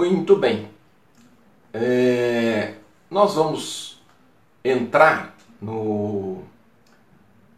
Muito 0.00 0.34
bem. 0.34 0.66
É, 1.74 2.72
nós 3.10 3.34
vamos 3.34 4.00
entrar 4.64 5.36
no, 5.60 6.38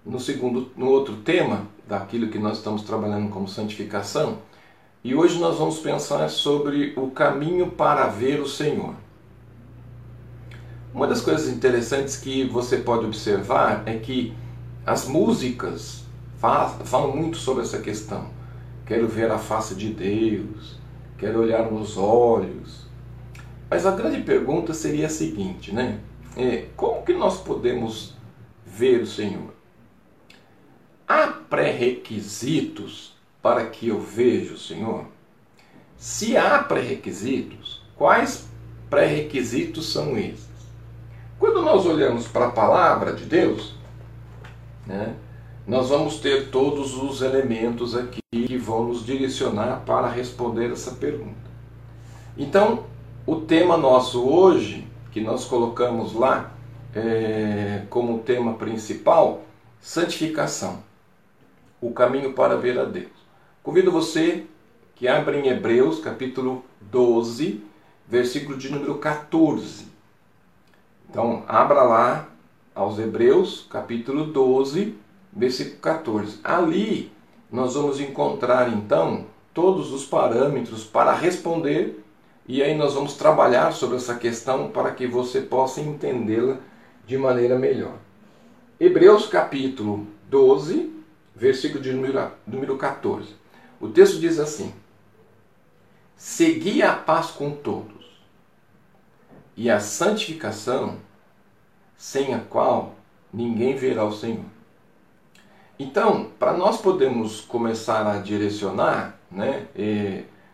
no 0.05 0.19
segundo, 0.19 0.73
no 0.77 0.89
outro 0.89 1.19
tema 1.19 1.69
daquilo 1.87 2.31
que 2.31 2.41
nós 2.41 2.59
estamos 2.59 2.83
trabalhando 2.83 3.31
como 3.31 3.47
santificação. 3.47 4.39
E 5.05 5.15
hoje 5.15 5.39
nós 5.39 5.57
vamos 5.57 5.79
pensar 5.79 6.29
sobre 6.31 6.93
o 6.97 7.13
caminho 7.13 7.71
para 7.71 8.09
ver 8.09 8.41
o 8.41 8.49
Senhor. 8.49 8.97
Uma 10.93 11.07
das 11.07 11.21
coisas 11.21 11.47
interessantes 11.47 12.17
que 12.17 12.45
você 12.49 12.79
pode 12.79 13.07
observar 13.07 13.85
é 13.87 13.99
que 13.99 14.35
as 14.85 15.07
músicas 15.07 16.03
falam 16.41 17.15
muito 17.17 17.37
sobre 17.37 17.63
essa 17.63 17.79
questão. 17.79 18.27
Quero 18.85 19.07
ver 19.07 19.31
a 19.31 19.39
face 19.39 19.77
de 19.77 19.91
Deus, 19.91 20.82
quero 21.23 21.41
olhar 21.41 21.71
nos 21.71 21.97
olhos. 21.97 22.85
Mas 23.71 23.87
a 23.87 23.93
grande 23.93 24.23
pergunta 24.23 24.75
seria 24.75 25.07
a 25.07 25.09
seguinte, 25.09 25.73
né? 25.73 26.01
É, 26.37 26.67
como 26.77 27.05
que 27.05 27.13
nós 27.13 27.41
podemos 27.41 28.17
ver 28.67 29.03
o 29.03 29.07
Senhor? 29.07 29.55
Há 31.07 31.29
pré-requisitos 31.29 33.15
para 33.41 33.67
que 33.67 33.87
eu 33.87 34.01
veja 34.01 34.55
o 34.55 34.59
Senhor? 34.59 35.07
Se 35.97 36.37
há 36.37 36.59
pré-requisitos, 36.59 37.85
quais 37.95 38.49
pré-requisitos 38.91 39.93
são 39.93 40.19
esses? 40.19 40.51
Quando 41.39 41.63
nós 41.63 41.87
olhamos 41.87 42.27
para 42.27 42.47
a 42.47 42.51
palavra 42.51 43.13
de 43.13 43.27
Deus, 43.27 43.77
né, 44.85 45.15
nós 45.67 45.89
vamos 45.89 46.19
ter 46.19 46.51
todos 46.51 46.97
os 47.01 47.23
elementos 47.23 47.95
aqui 47.95 48.21
que 48.33 48.57
vão 48.57 48.85
nos 48.85 49.05
direcionar 49.05 49.83
para 49.87 50.09
responder 50.09 50.71
essa 50.73 50.93
pergunta. 50.93 51.51
Então, 52.37 52.85
o 53.27 53.37
tema 53.37 53.77
nosso 53.77 54.27
hoje, 54.27 54.87
que 55.11 55.21
nós 55.21 55.45
colocamos 55.45 56.15
lá 56.15 56.53
é, 56.95 57.85
como 57.89 58.19
tema 58.21 58.55
principal, 58.55 59.43
santificação 59.81 60.83
o 61.83 61.93
caminho 61.93 62.33
para 62.33 62.57
ver 62.57 62.79
a 62.79 62.85
Deus. 62.85 63.11
Convido 63.61 63.91
você 63.91 64.47
que 64.95 65.09
abra 65.09 65.37
em 65.37 65.49
Hebreus, 65.49 65.99
capítulo 65.99 66.65
12, 66.81 67.61
versículo 68.07 68.57
de 68.57 68.71
número 68.71 68.99
14. 68.99 69.89
Então, 71.11 71.45
abra 71.49 71.83
lá 71.83 72.29
aos 72.73 73.01
Hebreus, 73.01 73.67
capítulo 73.69 74.27
12, 74.27 74.95
versículo 75.33 75.79
14. 75.79 76.41
Ali 76.45 77.13
nós 77.51 77.75
vamos 77.75 78.01
encontrar 78.01 78.73
então 78.73 79.27
todos 79.53 79.93
os 79.93 80.05
parâmetros 80.05 80.85
para 80.85 81.13
responder 81.13 82.03
e 82.47 82.63
aí 82.63 82.77
nós 82.77 82.95
vamos 82.95 83.15
trabalhar 83.15 83.73
sobre 83.73 83.97
essa 83.97 84.17
questão 84.17 84.71
para 84.71 84.91
que 84.91 85.07
você 85.07 85.41
possa 85.41 85.81
entendê-la 85.81 86.59
de 87.07 87.17
maneira 87.17 87.59
melhor. 87.59 87.95
Hebreus 88.81 89.27
capítulo 89.27 90.07
12, 90.29 90.93
versículo 91.37 91.83
de 91.83 91.93
número, 91.93 92.31
número 92.47 92.77
14. 92.77 93.29
O 93.81 93.89
texto 93.89 94.19
diz 94.19 94.39
assim: 94.39 94.73
Segui 96.17 96.83
a 96.83 96.93
paz 96.93 97.31
com 97.31 97.51
todos 97.51 98.03
e 99.57 99.71
a 99.71 99.79
santificação, 99.79 100.97
sem 101.97 102.35
a 102.35 102.41
qual 102.41 102.95
ninguém 103.33 103.77
verá 103.77 104.05
o 104.05 104.13
Senhor. 104.13 104.52
Então, 105.83 106.31
para 106.39 106.53
nós 106.53 106.81
podermos 106.81 107.41
começar 107.41 108.07
a 108.07 108.21
direcionar, 108.21 109.19
né, 109.29 109.67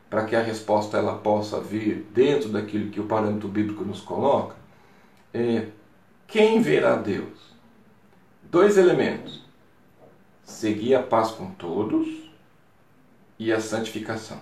para 0.09 0.25
que 0.25 0.35
a 0.35 0.41
resposta 0.41 0.97
ela 0.97 1.19
possa 1.19 1.61
vir 1.61 2.09
dentro 2.15 2.49
daquilo 2.49 2.91
que 2.91 2.99
o 2.99 3.05
parâmetro 3.05 3.47
bíblico 3.47 3.85
nos 3.85 4.01
coloca, 4.01 4.57
é, 5.35 5.67
quem 6.27 6.63
verá 6.63 6.97
Deus? 6.97 7.39
Dois 8.45 8.79
elementos: 8.79 9.45
seguir 10.43 10.95
a 10.95 11.03
paz 11.03 11.31
com 11.33 11.51
todos 11.51 12.09
e 13.39 13.53
a 13.53 13.61
santificação. 13.61 14.41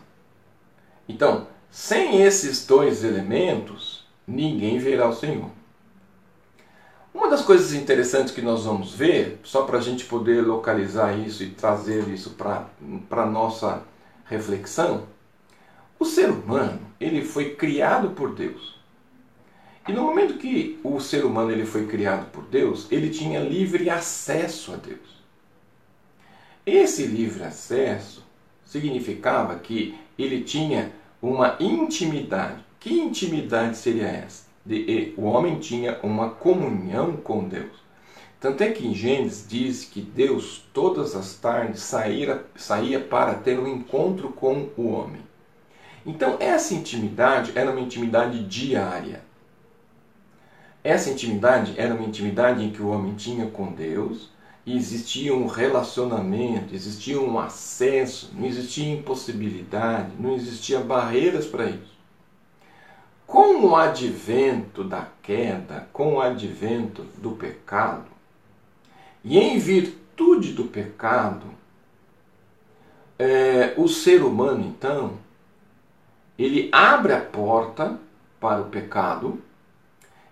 Então, 1.09 1.49
sem 1.69 2.23
esses 2.23 2.65
dois 2.65 3.03
elementos, 3.03 4.07
ninguém 4.25 4.79
verá 4.79 5.09
o 5.09 5.13
Senhor. 5.13 5.51
Uma 7.17 7.31
das 7.31 7.41
coisas 7.41 7.73
interessantes 7.73 8.35
que 8.35 8.43
nós 8.43 8.67
vamos 8.67 8.93
ver, 8.93 9.41
só 9.43 9.63
para 9.63 9.79
a 9.79 9.81
gente 9.81 10.05
poder 10.05 10.43
localizar 10.43 11.17
isso 11.17 11.43
e 11.43 11.49
trazer 11.49 12.07
isso 12.09 12.35
para 12.35 12.69
a 13.11 13.25
nossa 13.25 13.83
reflexão, 14.27 15.07
o 15.99 16.05
ser 16.05 16.29
humano 16.29 16.79
ele 17.01 17.25
foi 17.25 17.55
criado 17.55 18.11
por 18.11 18.35
Deus. 18.35 18.79
E 19.89 19.95
no 19.95 20.03
momento 20.03 20.35
que 20.35 20.79
o 20.85 21.01
ser 21.01 21.25
humano 21.25 21.51
ele 21.51 21.65
foi 21.65 21.87
criado 21.87 22.31
por 22.31 22.45
Deus, 22.45 22.87
ele 22.93 23.09
tinha 23.09 23.41
livre 23.41 23.89
acesso 23.89 24.75
a 24.75 24.77
Deus. 24.77 25.25
Esse 26.67 27.07
livre 27.07 27.45
acesso 27.45 28.23
significava 28.63 29.59
que 29.59 29.99
ele 30.19 30.43
tinha 30.43 30.93
uma 31.23 31.57
intimidade. 31.59 32.63
Que 32.79 32.93
intimidade 33.01 33.79
seria 33.79 34.07
essa? 34.07 34.46
De, 34.67 35.15
o 35.17 35.23
homem 35.23 35.59
tinha 35.59 35.99
uma 36.03 36.31
comunhão 36.31 37.17
com 37.17 37.47
Deus. 37.47 37.87
Tanto 38.41 38.63
é 38.63 38.71
que 38.71 38.87
em 38.87 38.95
Gênesis 38.95 39.47
diz 39.49 39.85
que 39.85 40.01
Deus 40.01 40.65
todas 40.73 41.15
as 41.15 41.35
tardes 41.35 41.81
saía, 41.81 42.45
saía 42.55 43.01
para 43.01 43.35
ter 43.35 43.59
um 43.59 43.67
encontro 43.67 44.31
com 44.31 44.69
o 44.77 44.89
homem. 44.89 45.23
Então 46.05 46.37
essa 46.39 46.75
intimidade 46.75 47.53
era 47.55 47.71
uma 47.71 47.81
intimidade 47.81 48.45
diária. 48.45 49.25
Essa 50.85 51.11
intimidade 51.11 51.75
era 51.77 51.95
uma 51.95 52.07
intimidade 52.07 52.63
em 52.63 52.71
que 52.71 52.83
o 52.83 52.89
homem 52.89 53.15
tinha 53.15 53.47
com 53.47 53.73
Deus 53.73 54.31
e 54.65 54.77
existia 54.77 55.35
um 55.35 55.47
relacionamento, 55.47 56.75
existia 56.75 57.21
um 57.21 57.39
acesso, 57.39 58.33
não 58.35 58.47
existia 58.47 58.93
impossibilidade, 58.93 60.11
não 60.19 60.35
existia 60.35 60.81
barreiras 60.81 61.47
para 61.47 61.67
isso. 61.71 61.96
Com 63.27 63.67
o 63.67 63.77
advento 63.77 64.85
da 64.85 65.09
queda, 65.23 65.89
com 65.93 66.15
o 66.15 66.21
advento 66.21 67.03
do 67.19 67.33
pecado, 67.33 68.07
e 69.25 69.39
em 69.39 69.59
virtude 69.59 70.53
do 70.53 70.65
pecado, 70.65 71.47
é, 73.19 73.75
o 73.77 73.89
ser 73.89 74.23
humano, 74.23 74.65
então, 74.65 75.15
ele 76.39 76.69
abre 76.71 77.13
a 77.13 77.21
porta 77.21 77.99
para 78.39 78.61
o 78.61 78.67
pecado, 78.67 79.43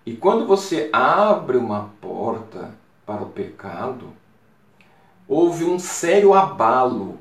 e 0.05 0.15
quando 0.15 0.45
você 0.45 0.89
abre 0.93 1.57
uma 1.57 1.89
porta 1.99 2.73
para 3.05 3.23
o 3.23 3.29
pecado, 3.29 4.13
houve 5.27 5.65
um 5.65 5.79
sério 5.79 6.33
abalo. 6.33 7.19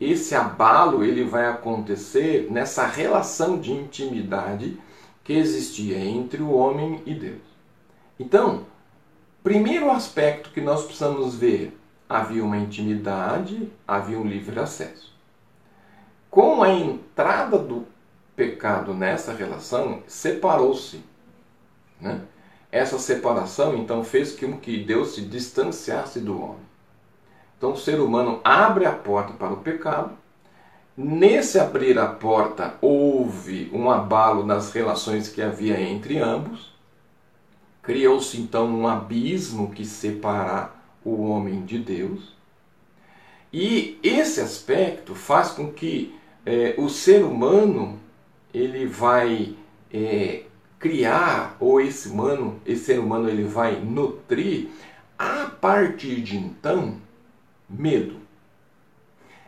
Esse 0.00 0.34
abalo 0.34 1.04
ele 1.04 1.24
vai 1.24 1.46
acontecer 1.46 2.48
nessa 2.50 2.86
relação 2.86 3.58
de 3.58 3.72
intimidade 3.72 4.78
que 5.24 5.32
existia 5.32 5.98
entre 5.98 6.40
o 6.40 6.52
homem 6.52 7.02
e 7.04 7.14
Deus. 7.14 7.42
Então, 8.18 8.66
primeiro 9.42 9.90
aspecto 9.90 10.50
que 10.50 10.60
nós 10.60 10.84
precisamos 10.84 11.34
ver: 11.34 11.76
havia 12.08 12.44
uma 12.44 12.56
intimidade, 12.56 13.70
havia 13.86 14.18
um 14.18 14.26
livre 14.26 14.58
acesso. 14.60 15.12
Com 16.30 16.62
a 16.62 16.70
entrada 16.70 17.58
do 17.58 17.86
pecado 18.36 18.94
nessa 18.94 19.32
relação, 19.32 20.02
separou-se. 20.06 21.02
Né? 22.00 22.20
Essa 22.70 22.98
separação 22.98 23.76
então 23.76 24.04
fez 24.04 24.38
com 24.38 24.58
que 24.58 24.84
Deus 24.84 25.14
se 25.14 25.22
distanciasse 25.22 26.20
do 26.20 26.40
homem. 26.40 26.67
Então 27.58 27.72
o 27.72 27.76
ser 27.76 28.00
humano 28.00 28.40
abre 28.42 28.86
a 28.86 28.92
porta 28.92 29.34
para 29.34 29.52
o 29.52 29.58
pecado 29.58 30.16
Nesse 31.00 31.60
abrir 31.60 31.96
a 31.96 32.08
porta, 32.08 32.74
houve 32.80 33.70
um 33.72 33.88
abalo 33.88 34.44
nas 34.44 34.72
relações 34.72 35.28
que 35.28 35.40
havia 35.40 35.80
entre 35.80 36.18
ambos. 36.18 36.72
Criou-se 37.80 38.36
então 38.36 38.66
um 38.66 38.88
abismo 38.88 39.70
que 39.70 39.84
separa 39.84 40.72
o 41.04 41.22
homem 41.28 41.64
de 41.64 41.78
Deus. 41.78 42.34
E 43.52 43.96
esse 44.02 44.40
aspecto 44.40 45.14
faz 45.14 45.50
com 45.52 45.72
que 45.72 46.18
é, 46.44 46.74
o 46.76 46.88
ser 46.88 47.22
humano 47.22 48.00
ele 48.52 48.84
vai 48.84 49.54
é, 49.94 50.42
criar 50.80 51.56
ou 51.60 51.80
esse 51.80 52.08
humano, 52.08 52.60
esse 52.66 52.86
ser 52.86 52.98
humano 52.98 53.28
ele 53.28 53.44
vai 53.44 53.76
nutrir 53.76 54.66
a 55.16 55.44
partir 55.60 56.22
de 56.22 56.36
então 56.36 56.96
medo. 57.68 58.16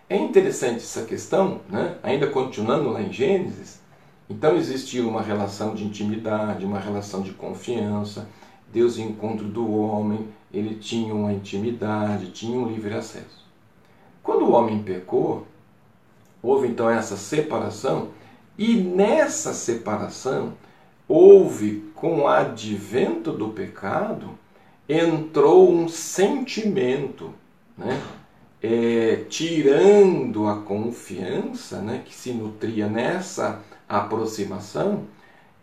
É 0.08 0.16
interessante 0.16 0.78
essa 0.78 1.04
questão, 1.04 1.60
né? 1.68 1.96
ainda 2.02 2.26
continuando 2.26 2.90
lá 2.90 3.00
em 3.00 3.12
Gênesis, 3.12 3.80
então 4.28 4.56
existia 4.56 5.06
uma 5.06 5.22
relação 5.22 5.74
de 5.74 5.84
intimidade, 5.84 6.64
uma 6.64 6.78
relação 6.78 7.22
de 7.22 7.32
confiança, 7.32 8.28
Deus 8.72 8.98
em 8.98 9.08
encontro 9.08 9.46
do 9.46 9.72
homem, 9.72 10.28
ele 10.52 10.76
tinha 10.76 11.14
uma 11.14 11.32
intimidade, 11.32 12.30
tinha 12.30 12.56
um 12.58 12.68
livre 12.68 12.94
acesso. 12.94 13.44
Quando 14.22 14.44
o 14.44 14.52
homem 14.52 14.82
pecou, 14.82 15.46
houve 16.42 16.68
então 16.68 16.88
essa 16.88 17.16
separação 17.16 18.10
E 18.58 18.74
nessa 18.76 19.54
separação, 19.54 20.52
houve, 21.08 21.90
com 21.94 22.20
o 22.20 22.28
advento 22.28 23.32
do 23.32 23.48
pecado, 23.48 24.38
entrou 24.88 25.72
um 25.72 25.88
sentimento, 25.88 27.32
né? 27.80 28.00
É, 28.62 29.24
tirando 29.28 30.46
a 30.46 30.60
confiança 30.60 31.80
né, 31.80 32.02
que 32.04 32.14
se 32.14 32.30
nutria 32.30 32.86
nessa 32.86 33.62
aproximação, 33.88 35.06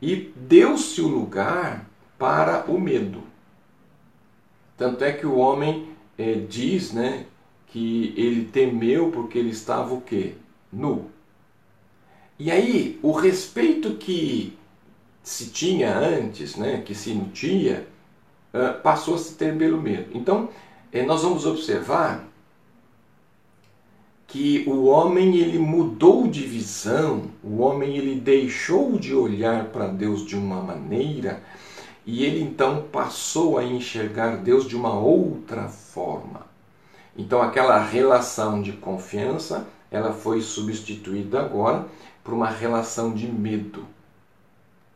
e 0.01 0.31
deu-se 0.35 0.99
o 1.01 1.07
lugar 1.07 1.87
para 2.17 2.65
o 2.69 2.79
medo. 2.79 3.23
Tanto 4.75 5.03
é 5.03 5.11
que 5.11 5.25
o 5.25 5.37
homem 5.37 5.89
é, 6.17 6.33
diz 6.33 6.91
né, 6.91 7.25
que 7.67 8.13
ele 8.17 8.45
temeu 8.45 9.11
porque 9.11 9.37
ele 9.37 9.49
estava 9.49 9.93
o 9.93 10.01
quê? 10.01 10.33
Nu. 10.71 11.09
E 12.39 12.51
aí, 12.51 12.99
o 13.01 13.11
respeito 13.11 13.95
que 13.95 14.57
se 15.23 15.49
tinha 15.49 15.97
antes, 15.97 16.55
né, 16.55 16.81
que 16.85 16.93
se 16.93 17.13
nutia, 17.13 17.87
uh, 18.53 18.79
passou 18.81 19.15
a 19.15 19.17
se 19.17 19.33
ter 19.33 19.57
pelo 19.57 19.81
medo. 19.81 20.11
Então, 20.13 20.49
nós 21.05 21.21
vamos 21.23 21.45
observar 21.45 22.27
que 24.27 24.65
o 24.67 24.85
homem 24.85 25.38
ele 25.38 25.57
mudou 25.57 26.27
de 26.27 26.44
visão, 26.44 27.23
o 27.44 27.59
homem 27.59 27.95
ele 27.95 28.19
deixou 28.19 28.97
de 28.97 29.13
olhar 29.15 29.65
para 29.65 29.88
Deus 29.88 30.25
de 30.25 30.35
uma 30.35 30.61
maneira 30.61 31.41
e 32.05 32.23
ele 32.23 32.41
então 32.41 32.83
passou 32.91 33.57
a 33.57 33.63
enxergar 33.63 34.38
Deus 34.38 34.67
de 34.67 34.75
uma 34.75 34.97
outra 34.97 35.67
forma. 35.67 36.45
Então 37.17 37.41
aquela 37.41 37.81
relação 37.81 38.61
de 38.61 38.73
confiança, 38.73 39.67
ela 39.89 40.13
foi 40.13 40.41
substituída 40.41 41.39
agora 41.39 41.85
por 42.23 42.33
uma 42.33 42.50
relação 42.50 43.13
de 43.13 43.27
medo. 43.27 43.85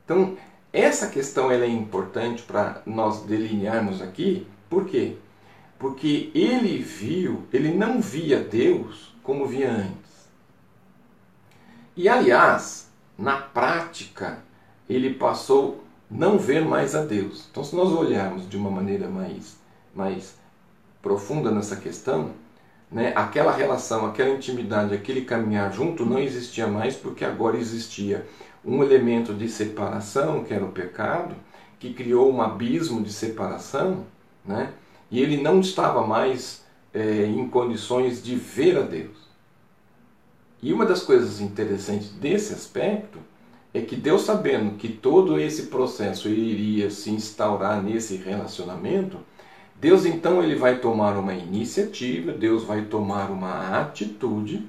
Então, 0.03 0.35
essa 0.73 1.07
questão 1.07 1.49
ela 1.49 1.65
é 1.65 1.69
importante 1.69 2.43
para 2.43 2.81
nós 2.85 3.21
delinearmos 3.23 4.01
aqui, 4.01 4.45
por 4.69 4.85
quê? 4.85 5.15
Porque 5.81 6.29
ele 6.35 6.77
viu, 6.77 7.41
ele 7.51 7.73
não 7.73 7.99
via 7.99 8.39
Deus 8.39 9.15
como 9.23 9.47
via 9.47 9.71
antes. 9.71 10.29
E 11.97 12.07
aliás, 12.07 12.87
na 13.17 13.37
prática, 13.37 14.43
ele 14.87 15.15
passou 15.15 15.83
não 16.09 16.37
ver 16.37 16.63
mais 16.63 16.93
a 16.93 17.03
Deus. 17.03 17.47
Então, 17.49 17.63
se 17.63 17.75
nós 17.75 17.91
olharmos 17.91 18.47
de 18.47 18.55
uma 18.55 18.69
maneira 18.69 19.09
mais, 19.09 19.57
mais 19.95 20.35
profunda 21.01 21.49
nessa 21.49 21.75
questão, 21.75 22.31
né, 22.91 23.11
aquela 23.15 23.51
relação, 23.51 24.05
aquela 24.05 24.35
intimidade, 24.35 24.93
aquele 24.93 25.21
caminhar 25.21 25.73
junto 25.73 26.05
não 26.05 26.19
existia 26.19 26.67
mais 26.67 26.95
porque 26.95 27.25
agora 27.25 27.57
existia 27.57 28.27
um 28.63 28.83
elemento 28.83 29.33
de 29.33 29.49
separação, 29.49 30.43
que 30.43 30.53
era 30.53 30.63
o 30.63 30.71
pecado, 30.71 31.33
que 31.79 31.91
criou 31.91 32.31
um 32.31 32.39
abismo 32.39 33.01
de 33.01 33.11
separação, 33.11 34.05
né, 34.45 34.73
e 35.11 35.19
ele 35.19 35.37
não 35.37 35.59
estava 35.59 36.07
mais 36.07 36.63
é, 36.93 37.25
em 37.25 37.47
condições 37.47 38.23
de 38.23 38.35
ver 38.35 38.77
a 38.77 38.81
Deus. 38.81 39.17
E 40.63 40.71
uma 40.71 40.85
das 40.85 41.03
coisas 41.03 41.41
interessantes 41.41 42.09
desse 42.11 42.53
aspecto 42.53 43.19
é 43.73 43.81
que 43.81 43.95
Deus 43.95 44.21
sabendo 44.23 44.77
que 44.77 44.89
todo 44.89 45.39
esse 45.39 45.63
processo 45.63 46.29
iria 46.29 46.89
se 46.89 47.09
instaurar 47.09 47.81
nesse 47.81 48.15
relacionamento, 48.15 49.17
Deus 49.79 50.05
então 50.05 50.43
ele 50.43 50.55
vai 50.55 50.77
tomar 50.77 51.17
uma 51.17 51.33
iniciativa, 51.33 52.31
Deus 52.31 52.63
vai 52.63 52.83
tomar 52.85 53.31
uma 53.31 53.79
atitude, 53.79 54.67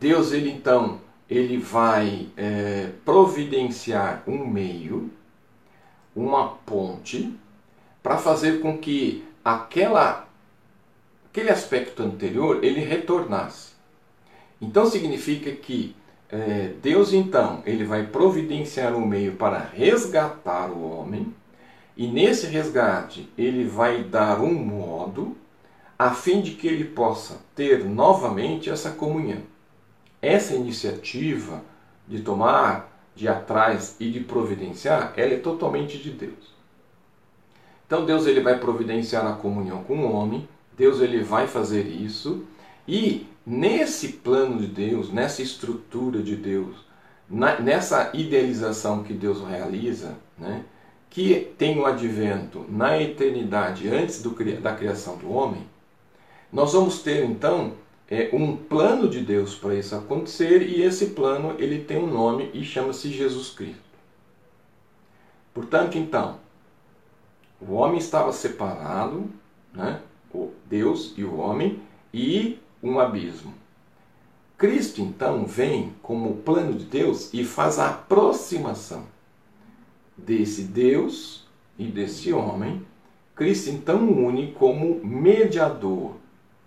Deus 0.00 0.32
ele 0.32 0.50
então 0.50 1.00
ele 1.30 1.56
vai 1.58 2.28
é, 2.36 2.90
providenciar 3.04 4.22
um 4.26 4.46
meio, 4.46 5.10
uma 6.14 6.48
ponte, 6.48 7.34
para 8.04 8.18
fazer 8.18 8.60
com 8.60 8.76
que 8.76 9.24
aquela, 9.42 10.28
aquele 11.30 11.48
aspecto 11.48 12.02
anterior 12.02 12.62
ele 12.62 12.80
retornasse. 12.80 13.72
Então 14.60 14.84
significa 14.84 15.50
que 15.52 15.96
é, 16.28 16.74
Deus 16.82 17.14
então 17.14 17.62
ele 17.64 17.82
vai 17.82 18.06
providenciar 18.06 18.94
um 18.94 19.06
meio 19.06 19.36
para 19.36 19.58
resgatar 19.58 20.70
o 20.70 20.86
homem 20.86 21.34
e 21.96 22.06
nesse 22.06 22.46
resgate 22.46 23.26
ele 23.38 23.64
vai 23.64 24.04
dar 24.04 24.38
um 24.38 24.52
modo 24.52 25.34
a 25.98 26.10
fim 26.10 26.42
de 26.42 26.50
que 26.50 26.66
ele 26.66 26.84
possa 26.84 27.40
ter 27.54 27.86
novamente 27.86 28.68
essa 28.68 28.90
comunhão. 28.90 29.40
Essa 30.20 30.54
iniciativa 30.54 31.62
de 32.06 32.20
tomar, 32.20 33.02
de 33.16 33.28
atrás 33.28 33.96
e 33.98 34.10
de 34.10 34.20
providenciar, 34.20 35.14
ela 35.16 35.32
é 35.32 35.38
totalmente 35.38 35.96
de 35.96 36.10
Deus. 36.10 36.53
Então 37.86 38.04
Deus 38.04 38.26
ele 38.26 38.40
vai 38.40 38.58
providenciar 38.58 39.26
a 39.26 39.36
comunhão 39.36 39.84
com 39.84 39.98
o 39.98 40.12
homem, 40.12 40.48
Deus 40.76 41.00
ele 41.00 41.22
vai 41.22 41.46
fazer 41.46 41.86
isso. 41.86 42.44
E 42.86 43.26
nesse 43.46 44.08
plano 44.08 44.58
de 44.58 44.66
Deus, 44.66 45.12
nessa 45.12 45.42
estrutura 45.42 46.22
de 46.22 46.36
Deus, 46.36 46.76
na, 47.28 47.60
nessa 47.60 48.10
idealização 48.14 49.02
que 49.02 49.12
Deus 49.12 49.42
realiza, 49.46 50.16
né, 50.38 50.64
que 51.10 51.52
tem 51.56 51.78
o 51.78 51.86
advento 51.86 52.64
na 52.68 53.00
eternidade 53.00 53.88
antes 53.88 54.22
do, 54.22 54.30
da 54.60 54.74
criação 54.74 55.16
do 55.16 55.30
homem, 55.30 55.62
nós 56.52 56.72
vamos 56.72 57.02
ter 57.02 57.24
então 57.24 57.74
é, 58.10 58.30
um 58.32 58.56
plano 58.56 59.08
de 59.08 59.20
Deus 59.20 59.54
para 59.54 59.74
isso 59.74 59.94
acontecer. 59.94 60.62
E 60.62 60.82
esse 60.82 61.06
plano 61.06 61.54
ele 61.58 61.84
tem 61.84 61.98
um 61.98 62.06
nome 62.06 62.50
e 62.54 62.64
chama-se 62.64 63.10
Jesus 63.10 63.50
Cristo. 63.50 63.82
Portanto, 65.52 65.96
então, 65.96 66.38
o 67.68 67.74
homem 67.74 67.98
estava 67.98 68.32
separado, 68.32 69.30
né, 69.72 70.00
o 70.32 70.50
Deus 70.66 71.14
e 71.16 71.24
o 71.24 71.36
homem, 71.36 71.80
e 72.12 72.58
um 72.82 72.98
abismo. 72.98 73.52
Cristo 74.56 75.00
então 75.00 75.44
vem 75.44 75.92
como 76.02 76.36
plano 76.36 76.74
de 76.74 76.84
Deus 76.84 77.32
e 77.34 77.44
faz 77.44 77.78
a 77.78 77.90
aproximação 77.90 79.04
desse 80.16 80.62
Deus 80.62 81.46
e 81.78 81.86
desse 81.86 82.32
homem. 82.32 82.86
Cristo 83.34 83.70
então 83.70 84.08
une 84.08 84.52
como 84.52 85.04
mediador, 85.04 86.14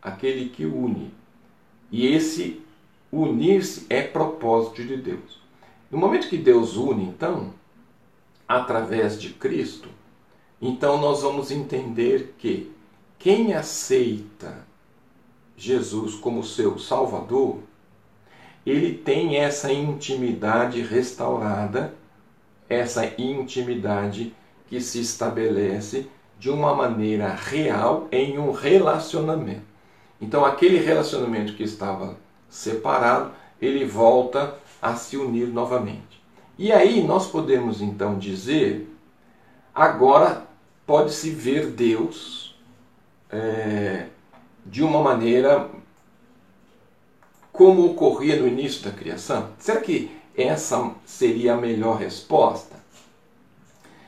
aquele 0.02 0.50
que 0.50 0.66
une. 0.66 1.14
E 1.90 2.06
esse 2.08 2.62
unir-se 3.12 3.86
é 3.90 4.02
propósito 4.02 4.84
de 4.84 4.98
Deus. 4.98 5.42
No 5.90 5.98
momento 5.98 6.28
que 6.28 6.38
Deus 6.38 6.76
une, 6.76 7.06
então, 7.06 7.54
através 8.46 9.20
de 9.20 9.30
Cristo, 9.30 9.88
então 10.62 11.00
nós 11.00 11.22
vamos 11.22 11.52
entender 11.52 12.36
que 12.38 12.72
quem 13.20 13.54
aceita 13.54 14.66
Jesus 15.56 16.16
como 16.16 16.44
seu 16.44 16.78
Salvador, 16.78 17.60
ele 18.66 18.94
tem 18.94 19.38
essa 19.38 19.72
intimidade 19.72 20.82
restaurada, 20.82 21.94
essa 22.70 23.06
intimidade 23.18 24.36
que 24.68 24.80
se 24.82 25.00
estabelece 25.00 26.08
de 26.40 26.50
uma 26.50 26.76
maneira 26.76 27.34
real 27.34 28.08
em 28.12 28.38
um 28.38 28.52
relacionamento. 28.52 29.66
Então, 30.20 30.46
aquele 30.46 30.78
relacionamento 30.78 31.54
que 31.54 31.64
estava 31.64 32.18
separado, 32.50 33.32
ele 33.62 33.86
volta 33.86 34.56
a 34.82 34.96
se 34.96 35.18
unir 35.18 35.48
novamente. 35.48 36.22
E 36.58 36.72
aí 36.72 37.04
nós 37.04 37.28
podemos 37.28 37.82
então 37.82 38.18
dizer, 38.18 38.92
agora 39.74 40.47
pode-se 40.88 41.30
ver 41.30 41.68
Deus 41.68 42.56
é, 43.30 44.08
de 44.66 44.82
uma 44.82 45.04
maneira 45.04 45.70
como 47.52 47.86
ocorria 47.86 48.40
no 48.40 48.48
início 48.48 48.84
da 48.84 48.92
criação? 48.92 49.52
Será 49.60 49.82
que 49.82 50.10
essa 50.36 50.96
seria 51.06 51.54
a 51.54 51.58
melhor 51.58 51.98
resposta? 51.98 52.78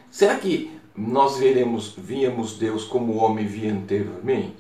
Será 0.10 0.38
que 0.38 0.80
nós 0.96 1.38
veremos, 1.38 1.94
víamos 1.98 2.58
Deus 2.58 2.86
como 2.86 3.14
o 3.14 3.18
homem 3.18 3.46
via 3.46 3.74
anteriormente? 3.74 4.58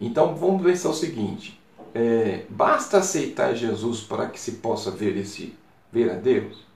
Então 0.00 0.34
vamos 0.34 0.62
pensar 0.62 0.88
o 0.88 0.94
seguinte: 0.94 1.60
é, 1.94 2.44
basta 2.48 2.98
aceitar 2.98 3.54
Jesus 3.54 4.00
para 4.00 4.28
que 4.28 4.40
se 4.40 4.52
possa 4.52 4.90
ver 4.90 5.16
esse 5.16 5.54
ver 5.92 6.10
a 6.10 6.14
Deus? 6.14 6.69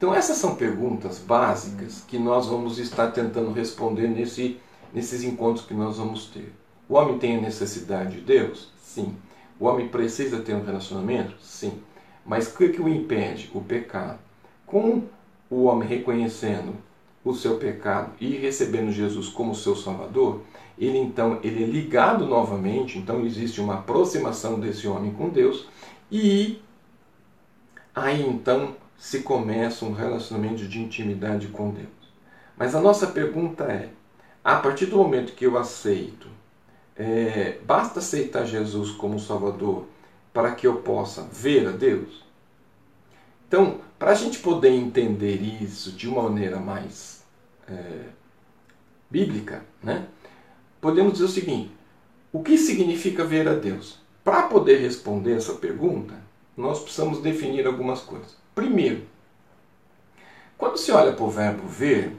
Então 0.00 0.14
essas 0.14 0.38
são 0.38 0.54
perguntas 0.54 1.18
básicas 1.18 2.02
que 2.08 2.18
nós 2.18 2.46
vamos 2.46 2.78
estar 2.78 3.08
tentando 3.08 3.52
responder 3.52 4.08
nesse, 4.08 4.58
nesses 4.94 5.22
encontros 5.22 5.66
que 5.66 5.74
nós 5.74 5.98
vamos 5.98 6.24
ter. 6.24 6.54
O 6.88 6.94
homem 6.94 7.18
tem 7.18 7.36
a 7.36 7.40
necessidade 7.42 8.16
de 8.16 8.22
Deus? 8.22 8.72
Sim. 8.82 9.14
O 9.58 9.66
homem 9.66 9.88
precisa 9.88 10.40
ter 10.40 10.54
um 10.54 10.64
relacionamento? 10.64 11.34
Sim. 11.42 11.82
Mas 12.24 12.48
o 12.48 12.56
que, 12.56 12.80
o 12.80 12.88
impede? 12.88 13.50
O 13.52 13.60
pecado. 13.60 14.18
Com 14.64 15.02
o 15.50 15.64
homem 15.64 15.86
reconhecendo 15.86 16.72
o 17.22 17.34
seu 17.34 17.58
pecado 17.58 18.12
e 18.18 18.30
recebendo 18.36 18.90
Jesus 18.90 19.28
como 19.28 19.54
seu 19.54 19.76
Salvador, 19.76 20.40
ele 20.78 20.96
então 20.96 21.38
ele 21.42 21.62
é 21.62 21.66
ligado 21.66 22.24
novamente, 22.24 22.96
então 22.96 23.26
existe 23.26 23.60
uma 23.60 23.74
aproximação 23.74 24.58
desse 24.58 24.88
homem 24.88 25.12
com 25.12 25.28
Deus 25.28 25.68
e 26.10 26.58
aí 27.94 28.26
então 28.26 28.79
se 29.00 29.20
começa 29.20 29.86
um 29.86 29.94
relacionamento 29.94 30.68
de 30.68 30.78
intimidade 30.78 31.48
com 31.48 31.70
Deus. 31.70 31.88
Mas 32.54 32.74
a 32.74 32.80
nossa 32.82 33.06
pergunta 33.06 33.64
é: 33.64 33.88
a 34.44 34.56
partir 34.56 34.86
do 34.86 34.98
momento 34.98 35.32
que 35.32 35.46
eu 35.46 35.56
aceito, 35.56 36.28
é, 36.94 37.58
basta 37.64 38.00
aceitar 38.00 38.44
Jesus 38.44 38.90
como 38.90 39.18
Salvador 39.18 39.86
para 40.34 40.54
que 40.54 40.66
eu 40.66 40.82
possa 40.82 41.22
ver 41.22 41.66
a 41.66 41.70
Deus? 41.70 42.22
Então, 43.48 43.80
para 43.98 44.10
a 44.10 44.14
gente 44.14 44.38
poder 44.38 44.70
entender 44.70 45.40
isso 45.40 45.92
de 45.92 46.06
uma 46.06 46.24
maneira 46.24 46.58
mais 46.60 47.24
é, 47.66 48.04
bíblica, 49.10 49.64
né, 49.82 50.06
podemos 50.78 51.14
dizer 51.14 51.24
o 51.24 51.28
seguinte: 51.28 51.72
o 52.30 52.42
que 52.42 52.58
significa 52.58 53.24
ver 53.24 53.48
a 53.48 53.54
Deus? 53.54 53.98
Para 54.22 54.42
poder 54.42 54.76
responder 54.76 55.38
essa 55.38 55.54
pergunta, 55.54 56.12
nós 56.54 56.80
precisamos 56.80 57.22
definir 57.22 57.66
algumas 57.66 58.00
coisas. 58.00 58.39
Primeiro, 58.54 59.06
quando 60.58 60.76
se 60.76 60.92
olha 60.92 61.12
para 61.12 61.24
o 61.24 61.30
verbo 61.30 61.66
ver, 61.66 62.16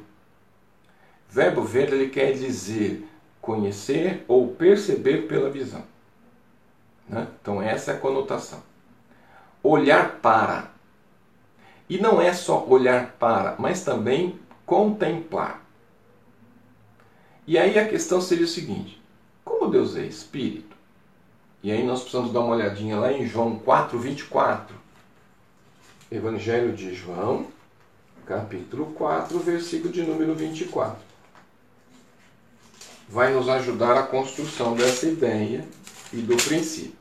verbo 1.29 1.61
ver 1.63 1.93
ele 1.93 2.09
quer 2.09 2.33
dizer 2.33 3.07
conhecer 3.41 4.23
ou 4.27 4.49
perceber 4.49 5.27
pela 5.27 5.49
visão. 5.49 5.83
Né? 7.07 7.27
Então 7.41 7.61
essa 7.61 7.91
é 7.91 7.95
a 7.95 7.99
conotação. 7.99 8.63
Olhar 9.61 10.19
para. 10.21 10.71
E 11.89 11.97
não 11.97 12.21
é 12.21 12.33
só 12.33 12.65
olhar 12.65 13.11
para, 13.19 13.55
mas 13.59 13.83
também 13.83 14.39
contemplar. 14.65 15.61
E 17.45 17.57
aí 17.57 17.77
a 17.77 17.87
questão 17.87 18.21
seria 18.21 18.45
o 18.45 18.47
seguinte: 18.47 19.01
como 19.43 19.69
Deus 19.69 19.95
é 19.97 20.03
espírito, 20.03 20.75
e 21.61 21.71
aí 21.71 21.85
nós 21.85 22.01
precisamos 22.01 22.31
dar 22.31 22.39
uma 22.39 22.55
olhadinha 22.55 22.97
lá 22.97 23.11
em 23.11 23.25
João 23.27 23.59
4, 23.59 23.99
24. 23.99 24.80
Evangelho 26.11 26.73
de 26.73 26.93
João, 26.93 27.47
capítulo 28.25 28.87
4, 28.87 29.39
versículo 29.39 29.93
de 29.93 30.03
número 30.03 30.35
24. 30.35 31.01
Vai 33.07 33.33
nos 33.33 33.47
ajudar 33.47 33.97
a 33.97 34.03
construção 34.03 34.75
dessa 34.75 35.07
ideia 35.07 35.65
e 36.11 36.17
do 36.17 36.35
princípio. 36.35 36.99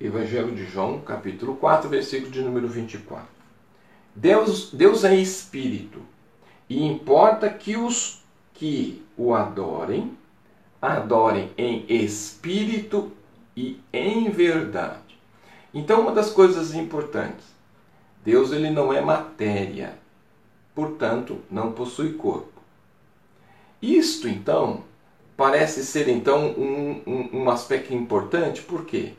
Evangelho 0.00 0.52
de 0.56 0.64
João, 0.64 1.00
capítulo 1.00 1.54
4, 1.54 1.88
versículo 1.88 2.32
de 2.32 2.42
número 2.42 2.66
24. 2.66 3.24
Deus, 4.12 4.72
Deus 4.72 5.04
é 5.04 5.14
espírito 5.14 6.02
e 6.68 6.84
importa 6.84 7.48
que 7.48 7.76
os 7.76 8.24
que 8.54 9.06
o 9.16 9.32
adorem, 9.32 10.18
adorem 10.82 11.52
em 11.56 11.84
espírito 11.88 13.12
e 13.56 13.80
em 13.92 14.28
verdade. 14.30 15.07
Então, 15.72 16.00
uma 16.00 16.12
das 16.12 16.30
coisas 16.30 16.74
importantes, 16.74 17.44
Deus 18.24 18.52
ele 18.52 18.70
não 18.70 18.92
é 18.92 19.00
matéria, 19.00 19.98
portanto, 20.74 21.40
não 21.50 21.72
possui 21.72 22.14
corpo. 22.14 22.60
Isto, 23.80 24.28
então, 24.28 24.82
parece 25.36 25.84
ser 25.84 26.08
então 26.08 26.48
um, 26.48 27.02
um, 27.06 27.42
um 27.42 27.50
aspecto 27.50 27.94
importante, 27.94 28.62
por 28.62 28.84
quê? 28.84 29.12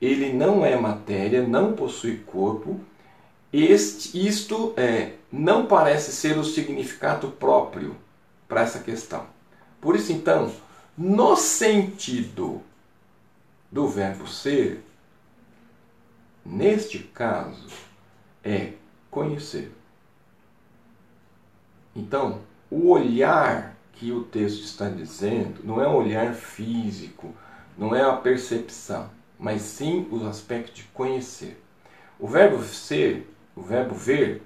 Ele 0.00 0.32
não 0.32 0.64
é 0.64 0.76
matéria, 0.76 1.46
não 1.46 1.72
possui 1.72 2.18
corpo. 2.18 2.78
Este, 3.52 4.26
isto 4.26 4.74
é, 4.76 5.12
não 5.32 5.66
parece 5.66 6.12
ser 6.12 6.38
o 6.38 6.44
significado 6.44 7.28
próprio 7.30 7.96
para 8.46 8.60
essa 8.60 8.78
questão. 8.78 9.26
Por 9.80 9.96
isso, 9.96 10.12
então, 10.12 10.52
no 10.96 11.36
sentido 11.36 12.62
do 13.70 13.88
verbo 13.88 14.28
ser, 14.28 14.84
neste 16.50 16.98
caso, 16.98 17.66
é 18.42 18.72
conhecer. 19.10 19.72
Então, 21.94 22.40
o 22.70 22.90
olhar 22.90 23.76
que 23.92 24.12
o 24.12 24.22
texto 24.22 24.62
está 24.62 24.88
dizendo 24.88 25.60
não 25.64 25.80
é 25.80 25.88
um 25.88 25.96
olhar 25.96 26.34
físico, 26.34 27.34
não 27.76 27.94
é 27.94 28.02
a 28.02 28.12
percepção, 28.12 29.10
mas 29.38 29.62
sim 29.62 30.06
o 30.10 30.26
aspecto 30.26 30.74
de 30.74 30.82
conhecer. 30.84 31.62
O 32.18 32.28
verbo 32.28 32.62
ser, 32.62 33.30
o 33.54 33.62
verbo 33.62 33.94
ver, 33.94 34.42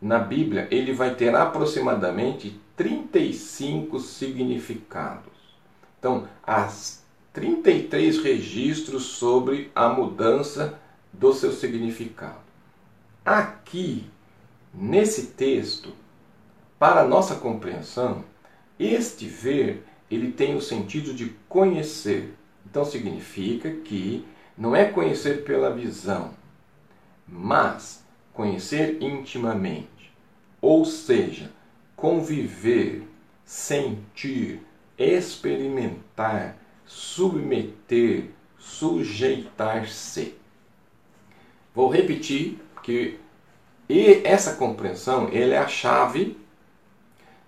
na 0.00 0.18
Bíblia, 0.18 0.66
ele 0.70 0.92
vai 0.92 1.14
ter 1.14 1.34
aproximadamente 1.34 2.58
35 2.76 4.00
significados. 4.00 5.32
Então, 5.98 6.26
há 6.42 6.72
33 7.32 8.18
registros 8.22 9.04
sobre 9.04 9.70
a 9.74 9.88
mudança 9.90 10.79
do 11.20 11.34
seu 11.34 11.52
significado. 11.52 12.40
Aqui, 13.22 14.10
nesse 14.72 15.26
texto, 15.26 15.92
para 16.78 17.04
nossa 17.06 17.34
compreensão, 17.34 18.24
este 18.78 19.26
ver, 19.26 19.84
ele 20.10 20.32
tem 20.32 20.56
o 20.56 20.62
sentido 20.62 21.12
de 21.12 21.28
conhecer. 21.46 22.34
Então 22.64 22.86
significa 22.86 23.70
que 23.70 24.26
não 24.56 24.74
é 24.74 24.86
conhecer 24.86 25.44
pela 25.44 25.70
visão, 25.70 26.30
mas 27.28 28.02
conhecer 28.32 28.96
intimamente. 29.02 30.10
Ou 30.58 30.86
seja, 30.86 31.52
conviver, 31.94 33.06
sentir, 33.44 34.62
experimentar, 34.96 36.56
submeter, 36.86 38.30
sujeitar-se. 38.58 40.39
Vou 41.80 41.88
repetir 41.88 42.58
que 42.82 43.18
e 43.88 44.20
essa 44.22 44.56
compreensão 44.56 45.30
ele 45.32 45.54
é 45.54 45.58
a 45.58 45.66
chave 45.66 46.36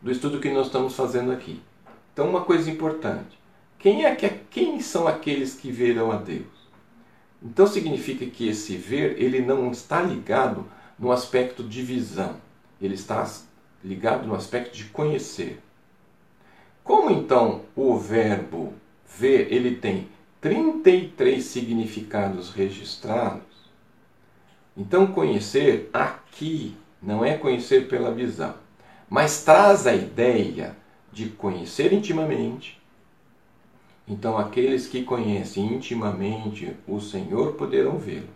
do 0.01 0.11
estudo 0.11 0.41
que 0.41 0.51
nós 0.51 0.69
estamos 0.69 0.97
fazendo 0.97 1.31
aqui. 1.31 1.61
Então, 2.11 2.31
uma 2.31 2.41
coisa 2.41 2.71
importante: 2.71 3.39
quem 3.79 4.07
é 4.07 4.15
que 4.15 4.27
quem 4.51 4.81
são 4.81 5.07
aqueles 5.07 5.55
que 5.55 5.71
verão 5.71 6.11
a 6.11 6.17
Deus? 6.17 6.47
Então 7.43 7.67
significa 7.67 8.25
que 8.25 8.49
esse 8.49 8.75
ver 8.75 9.21
ele 9.23 9.43
não 9.43 9.71
está 9.71 10.01
ligado 10.01 10.67
no 10.99 11.13
aspecto 11.13 11.63
de 11.63 11.83
visão, 11.83 12.37
ele 12.81 12.95
está 12.95 13.31
ligado 13.85 14.27
no 14.27 14.35
aspecto 14.35 14.75
de 14.75 14.85
conhecer. 14.85 15.61
Como 16.83 17.11
então 17.11 17.67
o 17.77 17.99
verbo 17.99 18.73
ver 19.07 19.53
ele 19.53 19.77
tem 19.77 20.09
33 20.41 21.45
significados 21.45 22.49
registrados, 22.49 23.52
então 24.77 25.07
conhecer 25.07 25.91
aqui 25.93 26.77
não 27.03 27.25
é 27.25 27.37
conhecer 27.37 27.89
pela 27.89 28.13
visão, 28.13 28.55
mas 29.09 29.45
traz 29.45 29.87
a 29.87 29.95
ideia 29.95 30.77
de 31.13 31.29
conhecer 31.29 31.93
intimamente. 31.93 32.81
Então 34.09 34.39
aqueles 34.39 34.87
que 34.87 35.03
conhecem 35.03 35.75
intimamente 35.75 36.75
o 36.87 37.01
Senhor 37.01 37.53
poderão 37.55 37.99
vê-lo. 37.99 38.29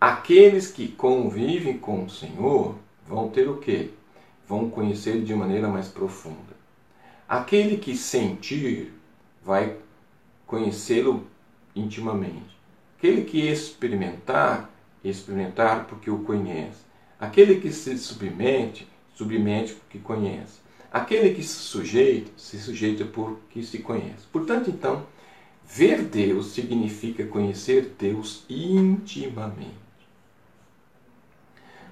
Aqueles 0.00 0.70
que 0.70 0.88
convivem 0.88 1.78
com 1.78 2.04
o 2.04 2.10
Senhor 2.10 2.74
vão 3.06 3.28
ter 3.28 3.48
o 3.48 3.58
quê? 3.58 3.90
Vão 4.46 4.68
conhecer 4.68 5.22
de 5.22 5.34
maneira 5.34 5.68
mais 5.68 5.88
profunda. 5.88 6.56
Aquele 7.28 7.78
que 7.78 7.96
sentir 7.96 8.92
vai 9.42 9.76
conhecê-lo 10.46 11.26
intimamente. 11.74 12.55
Aquele 13.06 13.22
que 13.22 13.40
experimentar, 13.40 14.68
experimentar 15.04 15.86
porque 15.86 16.10
o 16.10 16.24
conhece. 16.24 16.80
Aquele 17.20 17.60
que 17.60 17.70
se 17.70 17.96
submete, 17.98 18.88
submete 19.14 19.74
porque 19.74 20.00
conhece. 20.00 20.58
Aquele 20.90 21.32
que 21.32 21.40
se 21.40 21.54
sujeita, 21.54 22.32
se 22.36 22.58
sujeita 22.58 23.04
porque 23.04 23.62
se 23.62 23.78
conhece. 23.78 24.26
Portanto, 24.32 24.70
então, 24.70 25.06
ver 25.64 26.02
Deus 26.02 26.46
significa 26.46 27.24
conhecer 27.26 27.94
Deus 27.96 28.44
intimamente. 28.50 29.70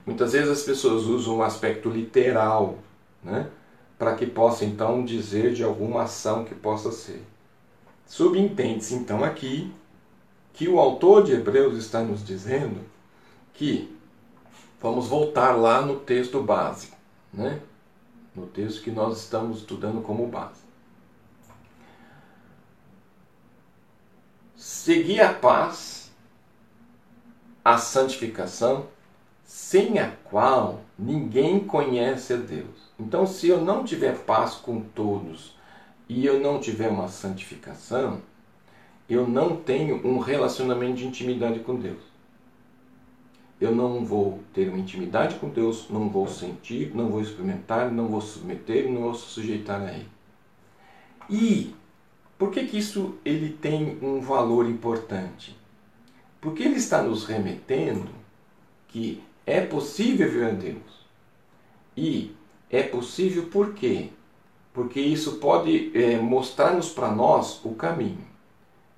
Muitas 0.04 0.32
vezes 0.32 0.50
as 0.50 0.62
pessoas 0.62 1.04
usam 1.04 1.36
um 1.36 1.42
aspecto 1.42 1.88
literal, 1.88 2.80
né? 3.22 3.48
para 3.96 4.16
que 4.16 4.26
possa 4.26 4.64
então 4.64 5.04
dizer 5.04 5.54
de 5.54 5.62
alguma 5.62 6.02
ação 6.02 6.44
que 6.44 6.56
possa 6.56 6.90
ser. 6.90 7.22
Subentende-se 8.04 8.96
então 8.96 9.22
aqui 9.22 9.72
que 10.54 10.68
o 10.68 10.78
autor 10.78 11.24
de 11.24 11.32
Hebreus 11.32 11.76
está 11.76 12.00
nos 12.00 12.24
dizendo 12.24 12.80
que 13.52 13.94
vamos 14.80 15.08
voltar 15.08 15.52
lá 15.52 15.82
no 15.82 15.96
texto 15.96 16.40
básico, 16.40 16.96
né? 17.32 17.60
No 18.34 18.46
texto 18.46 18.82
que 18.82 18.90
nós 18.90 19.18
estamos 19.18 19.58
estudando 19.58 20.00
como 20.00 20.26
base. 20.28 20.62
Seguir 24.56 25.20
a 25.20 25.34
paz, 25.34 26.12
a 27.64 27.76
santificação, 27.76 28.86
sem 29.44 29.98
a 29.98 30.10
qual 30.24 30.80
ninguém 30.96 31.60
conhece 31.60 32.32
a 32.32 32.36
Deus. 32.36 32.92
Então, 32.98 33.26
se 33.26 33.48
eu 33.48 33.60
não 33.60 33.84
tiver 33.84 34.24
paz 34.24 34.54
com 34.54 34.80
todos 34.80 35.56
e 36.08 36.24
eu 36.24 36.38
não 36.40 36.60
tiver 36.60 36.88
uma 36.88 37.08
santificação, 37.08 38.22
eu 39.08 39.26
não 39.26 39.56
tenho 39.56 40.06
um 40.06 40.18
relacionamento 40.18 40.96
de 40.96 41.06
intimidade 41.06 41.60
com 41.60 41.76
Deus. 41.76 42.02
Eu 43.60 43.74
não 43.74 44.04
vou 44.04 44.40
ter 44.52 44.68
uma 44.68 44.78
intimidade 44.78 45.36
com 45.36 45.48
Deus, 45.48 45.88
não 45.88 46.08
vou 46.08 46.26
sentir, 46.26 46.94
não 46.94 47.08
vou 47.08 47.20
experimentar, 47.20 47.90
não 47.90 48.08
vou 48.08 48.20
submeter, 48.20 48.90
não 48.90 49.02
vou 49.02 49.14
sujeitar 49.14 49.80
a 49.80 49.92
Ele. 49.92 50.08
E 51.30 51.74
por 52.38 52.50
que, 52.50 52.66
que 52.66 52.78
isso 52.78 53.14
ele 53.24 53.50
tem 53.50 53.98
um 54.02 54.20
valor 54.20 54.68
importante? 54.68 55.56
Porque 56.40 56.62
ele 56.62 56.76
está 56.76 57.02
nos 57.02 57.24
remetendo 57.24 58.10
que 58.88 59.22
é 59.46 59.60
possível 59.60 60.30
ver 60.30 60.46
a 60.46 60.50
Deus. 60.50 61.06
E 61.96 62.34
é 62.68 62.82
possível 62.82 63.46
por 63.46 63.72
quê? 63.72 64.10
Porque 64.72 65.00
isso 65.00 65.36
pode 65.36 65.96
é, 65.96 66.18
mostrar-nos 66.18 66.90
para 66.90 67.10
nós 67.10 67.64
o 67.64 67.74
caminho. 67.74 68.33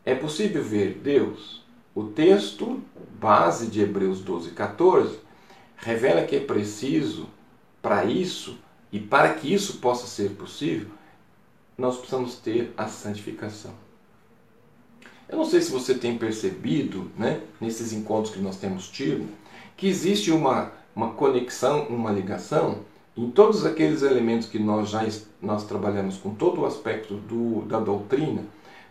É 0.07 0.15
possível 0.15 0.63
ver 0.63 1.01
Deus? 1.03 1.65
O 1.93 2.05
texto 2.05 2.81
base 3.19 3.67
de 3.67 3.81
Hebreus 3.81 4.21
12, 4.21 4.53
14 4.53 5.19
revela 5.77 6.23
que 6.23 6.37
é 6.37 6.41
preciso, 6.41 7.27
para 7.83 8.05
isso, 8.05 8.57
e 8.93 9.01
para 9.01 9.35
que 9.35 9.53
isso 9.53 9.79
possa 9.79 10.07
ser 10.07 10.31
possível, 10.37 10.89
nós 11.77 11.97
precisamos 11.97 12.37
ter 12.37 12.73
a 12.77 12.87
santificação. 12.87 13.73
Eu 15.29 15.39
não 15.39 15.45
sei 15.45 15.61
se 15.61 15.73
você 15.73 15.95
tem 15.95 16.17
percebido, 16.17 17.11
né, 17.19 17.43
nesses 17.61 17.93
encontros 17.93 18.33
que 18.33 18.41
nós 18.41 18.59
temos 18.59 18.89
tido, 18.89 19.27
que 19.77 19.89
existe 19.89 20.31
uma, 20.31 20.71
uma 20.95 21.15
conexão, 21.15 21.89
uma 21.89 22.13
ligação 22.13 22.79
em 23.17 23.29
todos 23.29 23.67
aqueles 23.67 24.03
elementos 24.03 24.47
que 24.49 24.59
nós 24.59 24.89
já 24.89 25.05
nós 25.43 25.67
trabalhamos 25.67 26.17
com 26.17 26.33
todo 26.33 26.61
o 26.61 26.67
aspecto 26.67 27.15
do, 27.15 27.63
da 27.63 27.81
doutrina. 27.81 28.45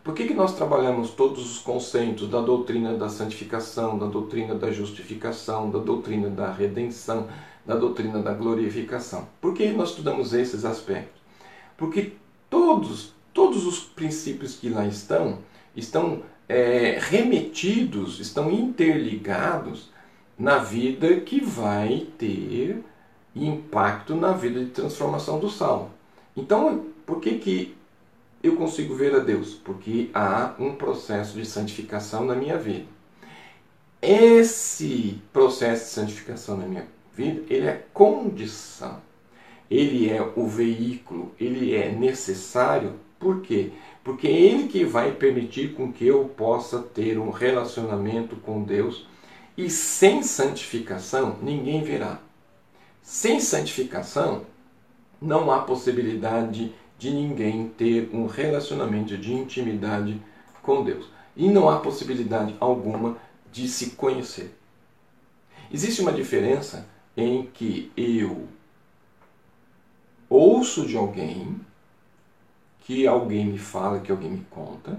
Por 0.05 0.13
que, 0.13 0.27
que 0.27 0.35
nós 0.35 0.55
trabalhamos 0.55 1.09
todos 1.09 1.43
os 1.53 1.57
conceitos 1.57 2.29
da 2.29 2.39
doutrina 2.39 2.93
da 2.93 3.09
santificação, 3.09 3.97
da 3.97 4.05
doutrina 4.05 4.53
da 4.53 4.71
justificação, 4.71 5.71
da 5.71 5.79
doutrina 5.79 6.29
da 6.29 6.51
redenção, 6.51 7.27
da 7.65 7.75
doutrina 7.75 8.21
da 8.21 8.31
glorificação? 8.31 9.27
Por 9.41 9.55
que 9.55 9.67
nós 9.71 9.89
estudamos 9.89 10.31
esses 10.31 10.63
aspectos? 10.63 11.19
Porque 11.75 12.11
todos, 12.51 13.15
todos 13.33 13.65
os 13.65 13.79
princípios 13.79 14.55
que 14.55 14.69
lá 14.69 14.85
estão, 14.85 15.39
estão 15.75 16.21
é, 16.47 16.99
remetidos, 17.01 18.19
estão 18.19 18.51
interligados 18.51 19.89
na 20.37 20.59
vida 20.59 21.19
que 21.21 21.43
vai 21.43 22.05
ter 22.15 22.83
impacto 23.35 24.13
na 24.13 24.33
vida 24.33 24.63
de 24.63 24.69
transformação 24.69 25.39
do 25.39 25.49
salvo. 25.49 25.89
Então, 26.37 26.85
por 27.07 27.19
que, 27.19 27.39
que 27.39 27.75
eu 28.47 28.55
consigo 28.55 28.95
ver 28.95 29.15
a 29.15 29.19
Deus? 29.19 29.53
Porque 29.53 30.09
há 30.13 30.53
um 30.59 30.75
processo 30.75 31.37
de 31.37 31.45
santificação 31.45 32.25
na 32.25 32.35
minha 32.35 32.57
vida. 32.57 32.85
Esse 34.01 35.19
processo 35.33 35.85
de 35.85 35.91
santificação 35.91 36.57
na 36.57 36.65
minha 36.65 36.85
vida, 37.15 37.43
ele 37.49 37.67
é 37.67 37.85
condição 37.93 39.01
ele 39.69 40.09
é 40.09 40.21
o 40.35 40.47
veículo, 40.47 41.31
ele 41.39 41.75
é 41.75 41.91
necessário. 41.91 42.93
Por 43.19 43.41
quê? 43.41 43.71
Porque 44.03 44.27
é 44.27 44.31
ele 44.31 44.67
que 44.67 44.83
vai 44.83 45.11
permitir 45.11 45.73
com 45.73 45.91
que 45.91 46.05
eu 46.05 46.25
possa 46.25 46.79
ter 46.79 47.17
um 47.17 47.29
relacionamento 47.29 48.35
com 48.35 48.63
Deus 48.63 49.07
e 49.57 49.69
sem 49.69 50.21
santificação 50.21 51.37
ninguém 51.41 51.81
verá. 51.81 52.19
Sem 53.01 53.39
santificação 53.39 54.45
não 55.21 55.49
há 55.51 55.59
possibilidade 55.59 56.65
de 56.65 56.71
ninguém 56.99 57.67
ter 57.69 58.09
um 58.13 58.25
relacionamento 58.25 59.17
de 59.17 59.33
intimidade 59.33 60.21
com 60.61 60.83
Deus. 60.83 61.07
E 61.35 61.49
não 61.49 61.69
há 61.69 61.79
possibilidade 61.79 62.55
alguma 62.59 63.17
de 63.51 63.67
se 63.67 63.91
conhecer. 63.91 64.57
Existe 65.71 66.01
uma 66.01 66.11
diferença 66.11 66.87
em 67.17 67.45
que 67.47 67.91
eu 67.95 68.47
ouço 70.29 70.85
de 70.85 70.95
alguém, 70.95 71.59
que 72.81 73.07
alguém 73.07 73.45
me 73.45 73.57
fala, 73.57 73.99
que 73.99 74.11
alguém 74.11 74.31
me 74.31 74.45
conta, 74.49 74.97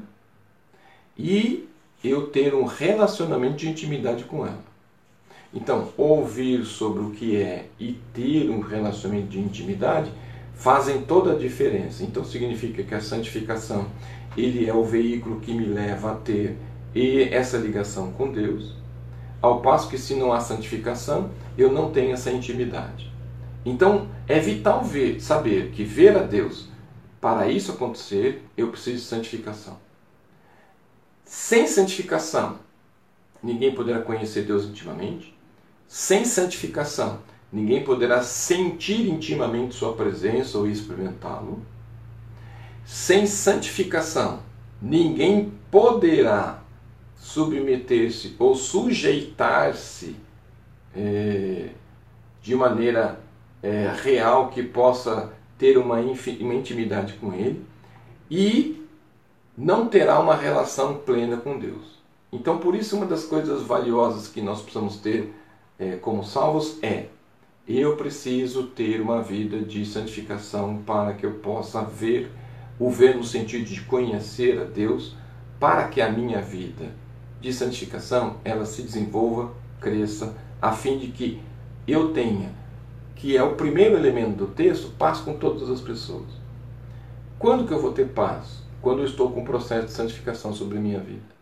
e 1.17 1.69
eu 2.03 2.29
ter 2.29 2.55
um 2.55 2.65
relacionamento 2.65 3.57
de 3.57 3.69
intimidade 3.69 4.25
com 4.25 4.47
ela. 4.47 4.65
Então, 5.53 5.93
ouvir 5.97 6.65
sobre 6.65 7.03
o 7.03 7.11
que 7.11 7.37
é 7.37 7.69
e 7.79 7.99
ter 8.13 8.51
um 8.51 8.61
relacionamento 8.61 9.29
de 9.29 9.39
intimidade 9.39 10.13
fazem 10.57 11.03
toda 11.03 11.33
a 11.33 11.39
diferença. 11.39 12.03
Então, 12.03 12.25
significa 12.25 12.83
que 12.83 12.95
a 12.95 13.01
santificação 13.01 13.87
ele 14.37 14.69
é 14.69 14.75
o 14.75 14.85
veículo 14.85 15.41
que 15.41 15.55
me 15.55 15.67
leva 15.67 16.13
a 16.13 16.15
ter 16.17 16.57
essa 17.31 17.57
ligação 17.59 18.11
com 18.13 18.33
Deus, 18.33 18.75
ao 19.41 19.61
passo 19.61 19.89
que 19.89 19.99
se 19.99 20.15
não 20.15 20.33
há 20.33 20.41
santificação, 20.41 21.31
eu 21.57 21.71
não 21.71 21.93
tenho 21.93 22.13
essa 22.13 22.33
intimidade. 22.33 23.13
Então, 23.65 24.09
é 24.27 24.39
vital 24.41 24.83
ver, 24.83 25.21
saber 25.21 25.71
que 25.71 25.85
ver 25.85 26.17
a 26.17 26.23
Deus, 26.23 26.69
para 27.21 27.49
isso 27.49 27.73
acontecer, 27.73 28.43
eu 28.57 28.69
preciso 28.69 28.97
de 28.97 29.03
santificação. 29.03 29.77
Sem 31.25 31.67
santificação, 31.67 32.59
ninguém 33.43 33.75
poderá 33.75 34.01
conhecer 34.01 34.43
Deus 34.43 34.65
intimamente. 34.65 35.37
Sem 35.87 36.25
santificação, 36.25 37.21
ninguém 37.53 37.85
poderá 37.85 38.23
sentir 38.23 39.09
intimamente 39.09 39.75
Sua 39.75 39.95
presença 39.95 40.59
ou 40.59 40.69
experimentá-lo. 40.69 41.63
Sem 42.85 43.27
santificação, 43.27 44.41
ninguém 44.81 45.53
poderá 45.71 46.63
submeter-se 47.17 48.37
ou 48.39 48.55
sujeitar-se 48.55 50.17
é, 50.95 51.71
de 52.43 52.55
maneira 52.55 53.21
é, 53.63 53.93
real 54.03 54.51
que 54.51 54.63
possa 54.63 55.33
ter 55.59 55.77
uma, 55.79 55.97
uma 55.97 56.55
intimidade 56.55 57.15
com 57.15 57.33
Ele 57.33 57.65
e 58.31 58.87
não 59.57 59.89
terá 59.89 60.21
uma 60.21 60.37
relação 60.37 60.99
plena 60.99 61.37
com 61.37 61.59
Deus. 61.59 61.97
Então, 62.31 62.59
por 62.59 62.75
isso, 62.75 62.97
uma 62.97 63.07
das 63.07 63.25
coisas 63.25 63.63
valiosas 63.63 64.29
que 64.29 64.41
nós 64.41 64.61
precisamos 64.61 64.97
ter 64.97 65.33
é, 65.79 65.97
como 65.97 66.23
salvos 66.25 66.79
é: 66.83 67.07
eu 67.69 67.97
preciso 67.97 68.65
ter 68.65 69.01
uma 69.01 69.23
vida 69.23 69.61
de 69.61 69.85
santificação 69.85 70.83
para 70.87 71.15
que 71.15 71.27
eu 71.27 71.35
possa 71.35 71.83
ver, 71.83 72.31
o 72.79 72.91
ver 72.91 73.17
no 73.17 73.25
sentido 73.25 73.65
de 73.65 73.81
conhecer 73.83 74.61
a 74.61 74.65
Deus, 74.65 75.17
para 75.59 75.89
que 75.89 76.01
a 76.01 76.11
minha 76.11 76.41
vida 76.41 76.95
de 77.41 77.53
santificação 77.53 78.37
ela 78.45 78.65
se 78.65 78.83
desenvolva, 78.83 79.53
cresça, 79.81 80.37
a 80.61 80.73
fim 80.73 80.99
de 80.99 81.09
que 81.09 81.41
eu 81.87 82.13
tenha 82.13 82.51
que 83.17 83.37
é 83.37 83.43
o 83.43 83.57
primeiro 83.57 83.97
elemento 83.97 84.37
do 84.37 84.47
texto, 84.49 84.91
paz 84.99 85.19
com 85.19 85.35
todas 85.39 85.71
as 85.71 85.81
pessoas. 85.81 86.27
Quando 87.39 87.67
que 87.67 87.73
eu 87.73 87.81
vou 87.81 87.93
ter 87.93 88.09
paz? 88.09 88.63
Quando 88.81 89.01
eu 89.01 89.07
estou 89.07 89.33
com 89.33 89.41
um 89.41 89.45
processo 89.45 89.87
de 89.87 89.93
santificação 89.93 90.53
sobre 90.53 90.79
a 90.79 90.81
minha 90.81 91.01
vida. 91.01 91.36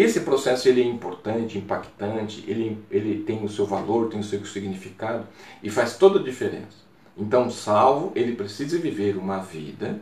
Esse 0.00 0.20
processo 0.20 0.68
ele 0.68 0.80
é 0.80 0.84
importante, 0.84 1.58
impactante, 1.58 2.44
ele, 2.46 2.78
ele 2.88 3.24
tem 3.24 3.44
o 3.44 3.48
seu 3.48 3.66
valor, 3.66 4.08
tem 4.08 4.20
o 4.20 4.22
seu 4.22 4.44
significado 4.46 5.26
e 5.60 5.68
faz 5.68 5.96
toda 5.96 6.20
a 6.20 6.22
diferença. 6.22 6.86
Então, 7.16 7.50
salvo, 7.50 8.12
ele 8.14 8.36
precisa 8.36 8.78
viver 8.78 9.16
uma 9.16 9.38
vida, 9.38 10.00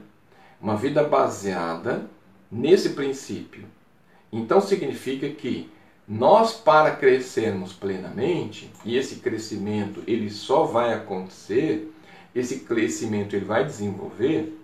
uma 0.61 0.77
vida 0.77 1.03
baseada 1.03 2.11
nesse 2.53 2.91
princípio. 2.91 3.65
Então, 4.31 4.61
significa 4.61 5.31
que 5.31 5.71
nós, 6.07 6.53
para 6.53 6.95
crescermos 6.95 7.73
plenamente, 7.73 8.71
e 8.85 8.99
esse 8.99 9.17
crescimento 9.17 10.03
ele 10.07 10.29
só 10.29 10.65
vai 10.65 10.93
acontecer, 10.93 11.91
esse 12.35 12.61
crescimento 12.61 13.35
ele 13.35 13.47
vai 13.47 13.65
desenvolver, 13.65 14.61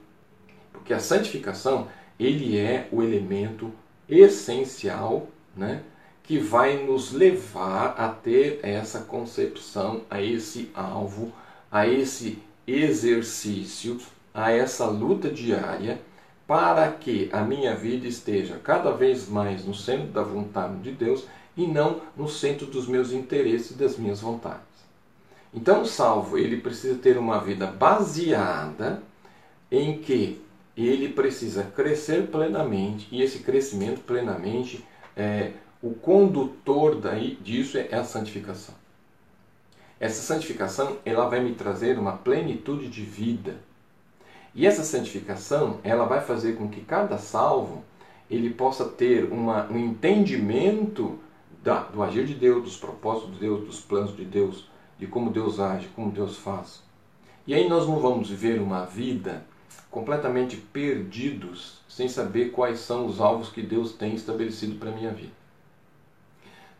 porque 0.74 0.92
a 0.92 1.00
santificação 1.00 1.88
ele 2.20 2.58
é 2.58 2.86
o 2.92 3.02
elemento 3.02 3.72
essencial, 4.20 5.26
né, 5.56 5.82
que 6.22 6.38
vai 6.38 6.84
nos 6.84 7.12
levar 7.12 7.94
a 7.98 8.08
ter 8.08 8.60
essa 8.62 9.00
concepção, 9.00 10.02
a 10.10 10.20
esse 10.20 10.70
alvo, 10.74 11.32
a 11.70 11.86
esse 11.86 12.38
exercício, 12.66 13.98
a 14.32 14.50
essa 14.50 14.86
luta 14.86 15.28
diária 15.30 16.00
para 16.46 16.90
que 16.90 17.28
a 17.32 17.40
minha 17.40 17.74
vida 17.74 18.06
esteja 18.06 18.60
cada 18.62 18.92
vez 18.92 19.28
mais 19.28 19.64
no 19.64 19.74
centro 19.74 20.08
da 20.08 20.22
vontade 20.22 20.76
de 20.78 20.92
Deus 20.92 21.24
e 21.56 21.66
não 21.66 22.00
no 22.16 22.28
centro 22.28 22.66
dos 22.66 22.86
meus 22.86 23.12
interesses 23.12 23.72
e 23.72 23.74
das 23.74 23.96
minhas 23.96 24.20
vontades. 24.20 24.60
Então, 25.54 25.82
o 25.82 25.86
salvo, 25.86 26.38
ele 26.38 26.56
precisa 26.56 26.94
ter 26.98 27.18
uma 27.18 27.38
vida 27.38 27.66
baseada 27.66 29.02
em 29.70 29.98
que 29.98 30.40
ele 30.76 31.08
precisa 31.08 31.64
crescer 31.64 32.28
plenamente 32.28 33.08
e 33.10 33.22
esse 33.22 33.40
crescimento 33.40 34.00
plenamente, 34.00 34.84
é, 35.16 35.52
o 35.82 35.90
condutor 35.94 36.94
daí, 36.96 37.36
disso 37.42 37.76
é 37.78 37.94
a 37.94 38.04
santificação. 38.04 38.74
Essa 40.00 40.22
santificação 40.22 40.98
ela 41.04 41.28
vai 41.28 41.40
me 41.40 41.54
trazer 41.54 41.98
uma 41.98 42.12
plenitude 42.12 42.88
de 42.88 43.02
vida 43.02 43.56
e 44.54 44.66
essa 44.66 44.84
santificação, 44.84 45.78
ela 45.82 46.04
vai 46.04 46.20
fazer 46.20 46.56
com 46.56 46.68
que 46.68 46.82
cada 46.82 47.16
salvo, 47.16 47.82
ele 48.30 48.50
possa 48.50 48.84
ter 48.84 49.24
uma, 49.32 49.66
um 49.70 49.78
entendimento 49.78 51.18
da, 51.62 51.80
do 51.80 52.02
agir 52.02 52.26
de 52.26 52.34
Deus, 52.34 52.62
dos 52.62 52.76
propósitos 52.76 53.34
de 53.34 53.40
Deus, 53.40 53.64
dos 53.64 53.80
planos 53.80 54.14
de 54.14 54.24
Deus, 54.24 54.68
de 54.98 55.06
como 55.06 55.30
Deus 55.30 55.58
age, 55.58 55.88
como 55.94 56.10
Deus 56.10 56.36
faz. 56.36 56.82
E 57.46 57.54
aí 57.54 57.68
nós 57.68 57.86
não 57.86 57.98
vamos 57.98 58.28
viver 58.28 58.60
uma 58.60 58.84
vida 58.84 59.44
completamente 59.90 60.56
perdidos, 60.56 61.80
sem 61.88 62.08
saber 62.08 62.50
quais 62.50 62.80
são 62.80 63.06
os 63.06 63.20
alvos 63.20 63.50
que 63.50 63.62
Deus 63.62 63.92
tem 63.92 64.14
estabelecido 64.14 64.76
para 64.76 64.90
a 64.90 64.94
minha 64.94 65.12
vida. 65.12 65.32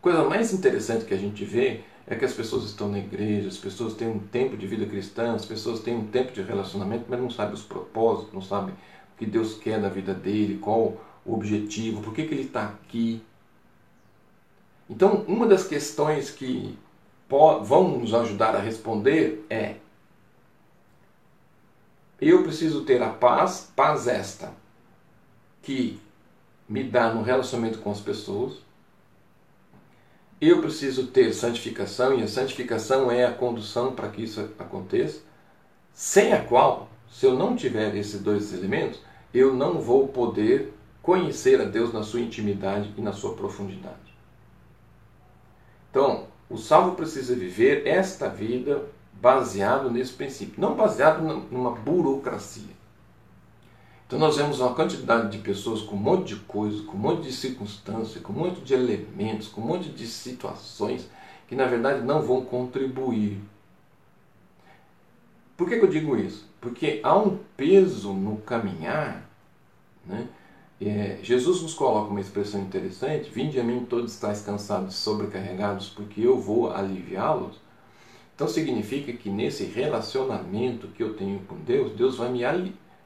Coisa 0.01 0.23
mais 0.23 0.51
interessante 0.51 1.05
que 1.05 1.13
a 1.13 1.17
gente 1.17 1.45
vê 1.45 1.81
é 2.05 2.15
que 2.15 2.25
as 2.25 2.33
pessoas 2.33 2.65
estão 2.65 2.89
na 2.89 2.99
igreja, 2.99 3.47
as 3.47 3.57
pessoas 3.57 3.93
têm 3.93 4.09
um 4.09 4.19
tempo 4.19 4.57
de 4.57 4.67
vida 4.67 4.85
cristã, 4.85 5.33
as 5.33 5.45
pessoas 5.45 5.79
têm 5.79 5.95
um 5.95 6.07
tempo 6.07 6.33
de 6.33 6.41
relacionamento, 6.41 7.05
mas 7.07 7.19
não 7.19 7.29
sabem 7.29 7.53
os 7.53 7.63
propósitos, 7.63 8.33
não 8.33 8.41
sabem 8.41 8.73
o 8.73 9.17
que 9.17 9.25
Deus 9.25 9.53
quer 9.55 9.79
da 9.79 9.89
vida 9.89 10.13
dele, 10.13 10.57
qual 10.57 10.97
o 11.25 11.33
objetivo, 11.33 12.01
por 12.01 12.13
que, 12.13 12.25
que 12.25 12.33
ele 12.33 12.43
está 12.43 12.65
aqui. 12.65 13.23
Então, 14.89 15.23
uma 15.27 15.47
das 15.47 15.65
questões 15.65 16.29
que 16.29 16.77
vão 17.63 17.97
nos 17.97 18.13
ajudar 18.13 18.55
a 18.55 18.59
responder 18.59 19.45
é: 19.49 19.75
eu 22.29 22.43
preciso 22.43 22.85
ter 22.85 23.01
a 23.01 23.09
paz, 23.09 23.71
paz 23.75 24.07
esta, 24.07 24.51
que 25.61 25.99
me 26.67 26.83
dá 26.83 27.13
no 27.13 27.23
relacionamento 27.23 27.79
com 27.79 27.91
as 27.91 27.99
pessoas. 27.99 28.57
Eu 30.39 30.61
preciso 30.61 31.07
ter 31.07 31.33
santificação, 31.33 32.19
e 32.19 32.23
a 32.23 32.27
santificação 32.27 33.09
é 33.11 33.25
a 33.25 33.33
condução 33.33 33.93
para 33.93 34.09
que 34.09 34.23
isso 34.23 34.41
aconteça, 34.59 35.21
sem 35.93 36.33
a 36.33 36.43
qual, 36.43 36.89
se 37.09 37.25
eu 37.25 37.37
não 37.37 37.55
tiver 37.55 37.95
esses 37.95 38.21
dois 38.21 38.53
elementos, 38.53 38.99
eu 39.33 39.53
não 39.53 39.79
vou 39.79 40.07
poder 40.07 40.73
conhecer 41.01 41.59
a 41.61 41.65
Deus 41.65 41.93
na 41.93 42.03
sua 42.03 42.21
intimidade 42.21 42.93
e 42.97 43.01
na 43.01 43.13
sua 43.13 43.35
profundidade. 43.35 44.13
Então, 45.89 46.27
o 46.49 46.57
salvo 46.57 46.95
precisa 46.95 47.35
viver 47.35 47.85
esta 47.87 48.27
vida 48.27 48.83
baseado 49.23 49.89
nesse 49.89 50.11
princípio, 50.11 50.59
não 50.59 50.75
baseado 50.75 51.23
numa 51.49 51.71
burocracia. 51.71 52.75
Então 54.05 54.19
nós 54.19 54.35
vemos 54.35 54.59
uma 54.59 54.75
quantidade 54.75 55.31
de 55.31 55.37
pessoas 55.37 55.81
com 55.81 55.95
um 55.95 55.99
monte 55.99 56.35
de 56.35 56.41
coisas, 56.41 56.81
com 56.81 56.97
um 56.97 56.99
monte 56.99 57.23
de 57.23 57.31
circunstâncias, 57.31 58.21
com 58.21 58.33
um 58.33 58.35
monte 58.35 58.59
de 58.59 58.73
elementos, 58.73 59.47
com 59.47 59.61
um 59.61 59.65
monte 59.65 59.87
de 59.87 60.05
situações 60.07 61.09
que 61.47 61.55
na 61.55 61.65
verdade 61.65 62.05
não 62.05 62.21
vão 62.21 62.43
contribuir. 62.43 63.39
Por 65.55 65.69
que, 65.69 65.79
que 65.79 65.85
eu 65.85 65.89
digo 65.89 66.17
isso? 66.17 66.45
Porque 66.59 66.99
há 67.01 67.17
um 67.17 67.39
peso 67.55 68.11
no 68.11 68.37
caminhar. 68.39 69.23
Né? 70.05 70.27
É, 70.81 71.19
Jesus 71.23 71.61
nos 71.61 71.73
coloca 71.73 72.11
uma 72.11 72.19
expressão 72.19 72.59
interessante: 72.59 73.29
Vinde 73.29 73.57
a 73.57 73.63
mim 73.63 73.85
todos 73.85 74.11
estáis 74.11 74.41
cansados 74.41 74.95
e 74.95 74.97
sobrecarregados, 74.97 75.87
porque 75.87 76.19
eu 76.19 76.37
vou 76.37 76.73
aliviá-los. 76.73 77.62
Então 78.43 78.53
significa 78.53 79.13
que 79.13 79.29
nesse 79.29 79.63
relacionamento 79.63 80.89
que 80.89 81.01
eu 81.01 81.13
tenho 81.13 81.39
com 81.47 81.55
Deus, 81.55 81.93
Deus 81.93 82.17
vai 82.17 82.29
me 82.29 82.41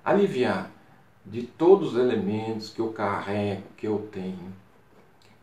aliviar 0.04 0.71
de 1.23 1.43
todos 1.43 1.93
os 1.93 2.00
elementos 2.00 2.71
que 2.71 2.82
eu 2.82 2.88
carrego, 2.88 3.62
que 3.78 3.86
eu 3.86 4.10
tenho, 4.12 4.52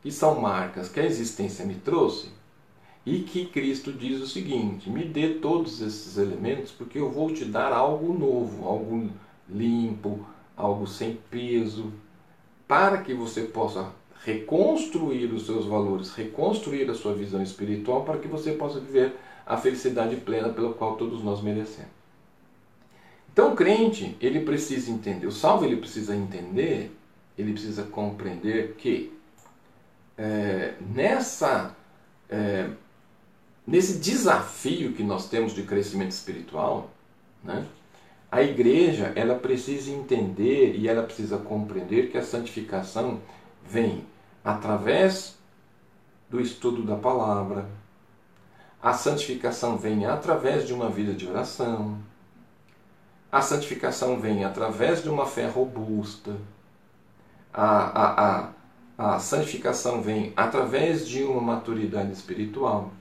que 0.03 0.11
são 0.11 0.41
marcas 0.41 0.89
que 0.89 0.99
a 0.99 1.07
existência 1.07 1.65
me 1.65 1.77
trouxe, 1.77 2.31
e 3.07 3.21
que 3.21 3.47
Cristo 3.47 3.93
diz 3.93 4.21
o 4.21 4.27
seguinte: 4.27 4.91
me 4.91 5.05
dê 5.05 5.35
todos 5.35 5.81
esses 5.81 6.19
elementos, 6.19 6.73
porque 6.73 6.99
eu 6.99 7.13
vou 7.13 7.33
te 7.33 7.45
dar 7.45 7.73
algo 7.73 8.13
novo, 8.13 8.67
algo 8.67 9.09
limpo, 9.49 10.27
algo 10.57 10.89
sem 10.89 11.21
peso, 11.31 11.93
para 12.67 12.99
que 12.99 13.15
você 13.15 13.43
possa 13.43 13.93
reconstruir 14.25 15.33
os 15.33 15.47
seus 15.47 15.67
valores, 15.67 16.13
reconstruir 16.15 16.91
a 16.91 16.95
sua 16.95 17.15
visão 17.15 17.41
espiritual, 17.41 18.03
para 18.03 18.19
que 18.19 18.27
você 18.27 18.55
possa 18.55 18.81
viver 18.81 19.15
a 19.47 19.57
felicidade 19.57 20.17
plena 20.17 20.49
pela 20.49 20.73
qual 20.73 20.97
todos 20.97 21.23
nós 21.23 21.43
merecemos. 21.43 21.91
Então 23.33 23.53
o 23.53 23.57
crente, 23.57 24.17
ele 24.21 24.41
precisa 24.41 24.91
entender, 24.91 25.27
o 25.27 25.33
salvo 25.33 25.65
ele 25.65 25.77
precisa 25.77 26.15
entender, 26.15 26.97
ele 27.37 27.53
precisa 27.53 27.83
compreender 27.83 28.75
que 28.79 29.13
é, 30.17 30.75
nessa 30.81 31.75
é, 32.31 32.71
nesse 33.67 33.99
desafio 33.99 34.93
que 34.93 35.03
nós 35.03 35.29
temos 35.29 35.53
de 35.53 35.63
crescimento 35.63 36.13
espiritual, 36.13 36.91
né, 37.43 37.67
a 38.31 38.43
igreja 38.43 39.13
ela 39.17 39.37
precisa 39.37 39.91
entender 39.91 40.77
e 40.77 40.89
ela 40.89 41.03
precisa 41.03 41.39
compreender 41.39 42.11
que 42.11 42.19
a 42.19 42.23
santificação 42.23 43.21
vem 43.65 44.05
através 44.45 45.37
do 46.29 46.41
estudo 46.41 46.83
da 46.83 46.97
palavra, 46.97 47.69
a 48.85 48.93
santificação 48.93 49.79
vem 49.79 50.05
através 50.05 50.67
de 50.67 50.75
uma 50.75 50.91
vida 50.91 51.15
de 51.15 51.27
oração, 51.27 51.97
a 53.33 53.41
santificação 53.41 54.21
vem 54.21 54.45
através 54.45 55.03
de 55.03 55.09
uma 55.09 55.25
fé 55.25 55.47
robusta. 55.49 56.37
A, 57.51 57.65
a, 57.65 58.51
a, 58.99 59.15
a 59.15 59.19
santificação 59.19 60.03
vem 60.03 60.35
através 60.37 61.09
de 61.09 61.23
uma 61.25 61.41
maturidade 61.41 62.13
espiritual. 62.13 62.93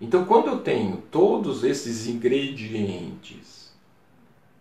Então, 0.00 0.24
quando 0.24 0.46
eu 0.46 0.60
tenho 0.60 0.96
todos 1.10 1.62
esses 1.62 2.06
ingredientes, 2.06 3.70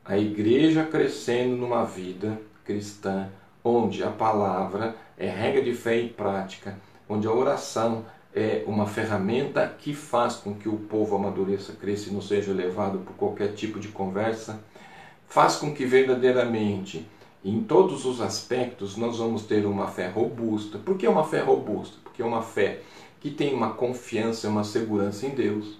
a 0.04 0.18
igreja 0.18 0.84
crescendo 0.84 1.56
numa 1.56 1.86
vida 1.86 2.42
cristã, 2.66 3.30
onde 3.64 4.04
a 4.04 4.12
palavra 4.12 4.98
é 5.18 5.30
regra 5.30 5.62
de 5.62 5.74
fé 5.74 5.98
e 5.98 6.10
prática, 6.10 6.78
onde 7.08 7.26
a 7.26 7.32
oração 7.32 8.04
é 8.38 8.64
uma 8.68 8.86
ferramenta 8.86 9.68
que 9.80 9.96
faz 9.96 10.36
com 10.36 10.54
que 10.54 10.70
o 10.70 10.78
povo 10.78 11.16
amadureça, 11.16 11.74
cresça 11.74 12.10
e 12.10 12.14
não 12.14 12.22
seja 12.22 12.54
levado 12.54 13.00
por 13.00 13.16
qualquer 13.16 13.54
tipo 13.54 13.80
de 13.80 13.88
conversa, 13.88 14.60
faz 15.28 15.56
com 15.56 15.74
que 15.74 15.86
verdadeiramente, 15.86 17.04
em 17.44 17.64
todos 17.64 18.06
os 18.06 18.22
aspectos, 18.22 18.96
nós 18.96 19.18
vamos 19.18 19.42
ter 19.42 19.66
uma 19.66 19.88
fé 19.88 20.08
robusta. 20.08 20.78
Por 20.78 20.98
que 20.98 21.08
uma 21.08 21.24
fé 21.24 21.42
robusta? 21.42 21.98
Porque 22.04 22.22
é 22.22 22.26
uma 22.26 22.44
fé 22.44 22.82
que 23.20 23.32
tem 23.32 23.56
uma 23.56 23.72
confiança, 23.72 24.48
uma 24.48 24.64
segurança 24.64 25.26
em 25.26 25.32
Deus. 25.32 25.80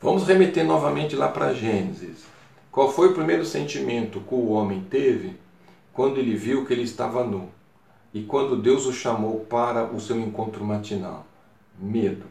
Vamos 0.00 0.24
remeter 0.24 0.64
novamente 0.64 1.16
lá 1.16 1.26
para 1.26 1.52
Gênesis. 1.52 2.24
Qual 2.70 2.92
foi 2.92 3.08
o 3.08 3.14
primeiro 3.14 3.44
sentimento 3.44 4.20
que 4.20 4.34
o 4.34 4.50
homem 4.50 4.86
teve 4.88 5.36
quando 5.92 6.18
ele 6.18 6.36
viu 6.36 6.64
que 6.64 6.72
ele 6.72 6.84
estava 6.84 7.24
nu? 7.24 7.48
E 8.12 8.22
quando 8.22 8.60
Deus 8.60 8.86
o 8.86 8.92
chamou 8.92 9.40
para 9.40 9.84
o 9.92 10.00
seu 10.00 10.18
encontro 10.18 10.64
matinal? 10.64 11.26
Medo. 11.78 12.24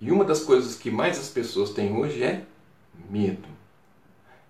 E 0.00 0.10
uma 0.10 0.24
das 0.24 0.42
coisas 0.42 0.74
que 0.74 0.90
mais 0.90 1.18
as 1.18 1.28
pessoas 1.28 1.70
têm 1.70 1.94
hoje 1.94 2.22
é 2.22 2.44
medo. 3.10 3.48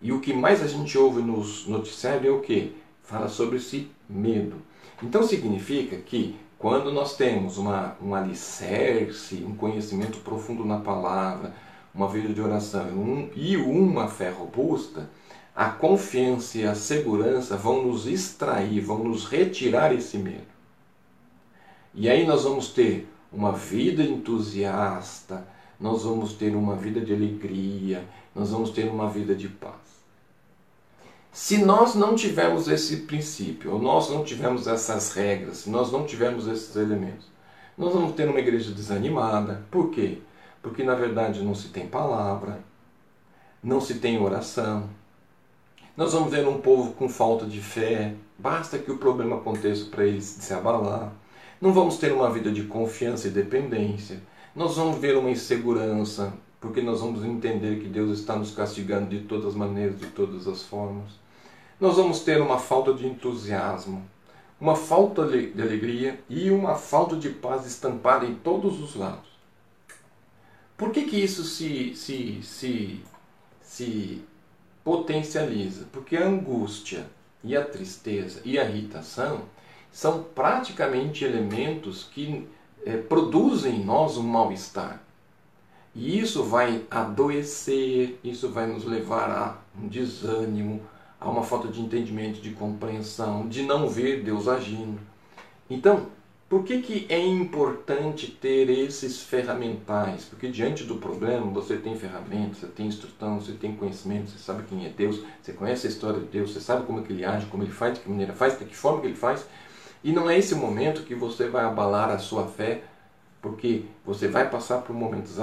E 0.01 0.13
o 0.13 0.21
que 0.21 0.33
mais 0.33 0.63
a 0.63 0.67
gente 0.67 0.97
ouve 0.97 1.21
nos 1.21 1.67
noticiários 1.67 2.27
é 2.27 2.31
o 2.31 2.41
que? 2.41 2.77
Fala 3.03 3.29
sobre 3.29 3.57
esse 3.57 3.91
medo. 4.09 4.57
Então 5.03 5.23
significa 5.23 5.97
que 5.97 6.37
quando 6.59 6.93
nós 6.93 7.17
temos 7.17 7.59
uma, 7.59 7.97
um 8.01 8.15
alicerce, 8.15 9.45
um 9.47 9.55
conhecimento 9.55 10.19
profundo 10.19 10.65
na 10.65 10.79
palavra, 10.79 11.55
uma 11.95 12.09
vida 12.09 12.33
de 12.33 12.41
oração 12.41 12.87
um, 12.91 13.31
e 13.35 13.57
uma 13.57 14.09
fé 14.09 14.31
robusta, 14.31 15.11
a 15.55 15.69
confiança 15.69 16.59
e 16.59 16.67
a 16.67 16.75
segurança 16.75 17.57
vão 17.57 17.85
nos 17.87 18.07
extrair, 18.07 18.81
vão 18.81 19.05
nos 19.05 19.25
retirar 19.25 19.93
esse 19.93 20.17
medo. 20.19 20.51
E 21.95 22.09
aí 22.09 22.27
nós 22.27 22.45
vamos 22.45 22.69
ter 22.69 23.09
uma 23.33 23.53
vida 23.53 24.03
entusiasta, 24.03 25.47
nós 25.79 26.05
vamos 26.05 26.35
ter 26.35 26.55
uma 26.55 26.77
vida 26.77 27.01
de 27.01 27.13
alegria, 27.13 28.07
nós 28.35 28.51
vamos 28.51 28.71
ter 28.71 28.89
uma 28.89 29.09
vida 29.09 29.35
de 29.35 29.49
paz. 29.49 29.91
Se 31.33 31.59
nós 31.59 31.95
não 31.95 32.15
tivermos 32.15 32.69
esse 32.69 32.99
princípio, 32.99 33.73
ou 33.73 33.81
nós 33.81 34.11
não 34.11 34.25
tivermos 34.25 34.67
essas 34.67 35.13
regras, 35.13 35.59
se 35.59 35.71
nós 35.71 35.93
não 35.93 36.05
tivermos 36.05 36.47
esses 36.49 36.75
elementos, 36.75 37.27
nós 37.79 37.95
vamos 37.95 38.15
ter 38.15 38.29
uma 38.29 38.41
igreja 38.41 38.73
desanimada. 38.73 39.65
Por 39.71 39.91
quê? 39.91 40.19
Porque 40.61 40.83
na 40.83 40.95
verdade 40.95 41.43
não 41.43 41.55
se 41.55 41.69
tem 41.69 41.87
palavra, 41.87 42.61
não 43.63 43.81
se 43.81 43.95
tem 43.95 44.21
oração. 44.21 44.89
Nós 46.01 46.15
vamos 46.15 46.31
ver 46.31 46.49
um 46.49 46.59
povo 46.59 46.95
com 46.95 47.11
falta 47.11 47.45
de 47.45 47.61
fé, 47.61 48.15
basta 48.39 48.79
que 48.79 48.91
o 48.91 48.97
problema 48.97 49.37
aconteça 49.37 49.85
para 49.85 50.07
eles 50.07 50.25
se 50.25 50.55
abalar. 50.55 51.13
Não 51.61 51.75
vamos 51.75 51.99
ter 51.99 52.11
uma 52.11 52.31
vida 52.31 52.51
de 52.51 52.63
confiança 52.63 53.29
e 53.29 53.31
dependência. 53.31 54.19
Nós 54.57 54.77
vamos 54.77 54.97
ver 54.97 55.15
uma 55.19 55.31
insegurança, 55.31 56.33
porque 56.59 56.81
nós 56.81 57.03
vamos 57.03 57.23
entender 57.23 57.81
que 57.81 57.87
Deus 57.87 58.19
está 58.19 58.35
nos 58.35 58.51
castigando 58.51 59.11
de 59.11 59.27
todas 59.27 59.49
as 59.49 59.55
maneiras, 59.55 60.01
de 60.01 60.07
todas 60.07 60.49
as 60.49 60.63
formas. 60.63 61.11
Nós 61.79 61.97
vamos 61.97 62.21
ter 62.21 62.41
uma 62.41 62.59
falta 62.59 62.95
de 62.95 63.07
entusiasmo, 63.07 64.03
uma 64.59 64.77
falta 64.77 65.27
de 65.27 65.61
alegria 65.61 66.19
e 66.31 66.51
uma 66.51 66.77
falta 66.77 67.15
de 67.15 67.29
paz 67.29 67.67
estampada 67.67 68.25
em 68.25 68.37
todos 68.37 68.81
os 68.81 68.97
lados. 68.97 69.29
Por 70.79 70.93
que, 70.93 71.03
que 71.03 71.23
isso 71.23 71.45
se, 71.45 71.95
se, 71.95 72.41
se, 72.43 73.03
se 73.61 74.30
potencializa? 74.85 75.87
Porque 75.93 76.17
a 76.17 76.27
angústia 76.27 77.07
e 77.43 77.57
a 77.57 77.65
tristeza 77.65 78.41
e 78.45 78.59
a 78.59 78.65
irritação 78.65 79.43
são 79.93 80.23
praticamente 80.23 81.25
elementos 81.25 82.05
que 82.05 82.47
é, 82.85 82.97
produzem 82.97 83.77
em 83.77 83.85
nós 83.85 84.17
um 84.17 84.23
mal-estar. 84.23 85.03
E 85.95 86.19
isso 86.19 86.45
vai 86.45 86.85
adoecer, 86.91 88.19
isso 88.23 88.49
vai 88.51 88.67
nos 88.67 88.85
levar 88.85 89.31
a 89.31 89.59
um 89.77 89.89
desânimo, 89.89 90.81
a 91.21 91.29
uma 91.29 91.43
falta 91.43 91.69
de 91.69 91.81
entendimento, 91.81 92.41
de 92.41 92.51
compreensão, 92.51 93.49
de 93.49 93.63
não 93.63 93.89
ver 93.89 94.23
Deus 94.23 94.47
agindo. 94.47 95.01
Então, 95.69 96.07
por 96.51 96.65
que, 96.65 96.83
que 96.83 97.07
é 97.09 97.25
importante 97.25 98.27
ter 98.27 98.69
esses 98.69 99.23
ferramentais? 99.23 100.25
Porque 100.25 100.49
diante 100.49 100.83
do 100.83 100.97
problema 100.97 101.47
você 101.47 101.77
tem 101.77 101.97
ferramentas, 101.97 102.59
você 102.59 102.67
tem 102.67 102.89
instrução, 102.89 103.41
você 103.41 103.53
tem 103.53 103.77
conhecimento, 103.77 104.33
você 104.33 104.39
sabe 104.39 104.65
quem 104.65 104.85
é 104.85 104.89
Deus, 104.89 105.23
você 105.41 105.53
conhece 105.53 105.87
a 105.87 105.91
história 105.91 106.19
de 106.19 106.27
Deus, 106.27 106.53
você 106.53 106.61
sabe 106.61 106.85
como 106.85 106.99
é 106.99 107.03
que 107.05 107.13
ele 107.13 107.25
age, 107.25 107.47
como 107.47 107.63
ele 107.63 107.71
faz, 107.71 107.95
de 107.95 108.01
que 108.01 108.11
maneira 108.11 108.33
faz, 108.33 108.59
de 108.59 108.65
que 108.65 108.77
forma 108.77 109.01
que 109.01 109.07
ele 109.07 109.15
faz. 109.15 109.47
E 110.03 110.11
não 110.11 110.29
é 110.29 110.37
esse 110.37 110.57
momento 110.57 111.05
que 111.05 111.15
você 111.15 111.49
vai 111.49 111.65
abalar 111.65 112.11
a 112.11 112.19
sua 112.19 112.49
fé, 112.49 112.83
porque 113.41 113.85
você 114.05 114.27
vai 114.27 114.51
passar 114.51 114.79
por 114.79 114.93
momentos 114.93 115.37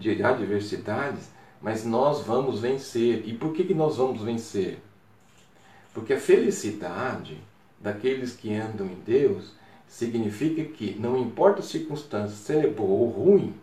de 0.00 0.22
adversidades, 0.24 1.28
mas 1.60 1.84
nós 1.84 2.22
vamos 2.24 2.60
vencer. 2.60 3.28
E 3.28 3.34
por 3.34 3.52
que, 3.52 3.62
que 3.62 3.74
nós 3.74 3.98
vamos 3.98 4.22
vencer? 4.22 4.78
Porque 5.92 6.14
a 6.14 6.20
felicidade 6.20 7.36
daqueles 7.78 8.34
que 8.34 8.54
andam 8.54 8.86
em 8.86 8.98
Deus 9.04 9.54
significa 9.88 10.64
que, 10.64 10.96
não 10.98 11.16
importa 11.16 11.60
a 11.60 11.64
circunstância, 11.64 12.36
se 12.36 12.66
é 12.66 12.70
boa 12.70 12.90
ou 12.90 13.08
ruim, 13.08 13.54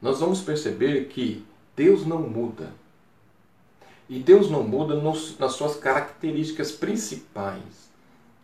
nós 0.00 0.20
vamos 0.20 0.40
perceber 0.40 1.06
que 1.06 1.44
Deus 1.76 2.06
não 2.06 2.20
muda. 2.20 2.72
E 4.08 4.18
Deus 4.18 4.50
não 4.50 4.62
muda 4.62 4.94
nos, 4.94 5.38
nas 5.38 5.52
suas 5.52 5.76
características 5.76 6.72
principais, 6.72 7.90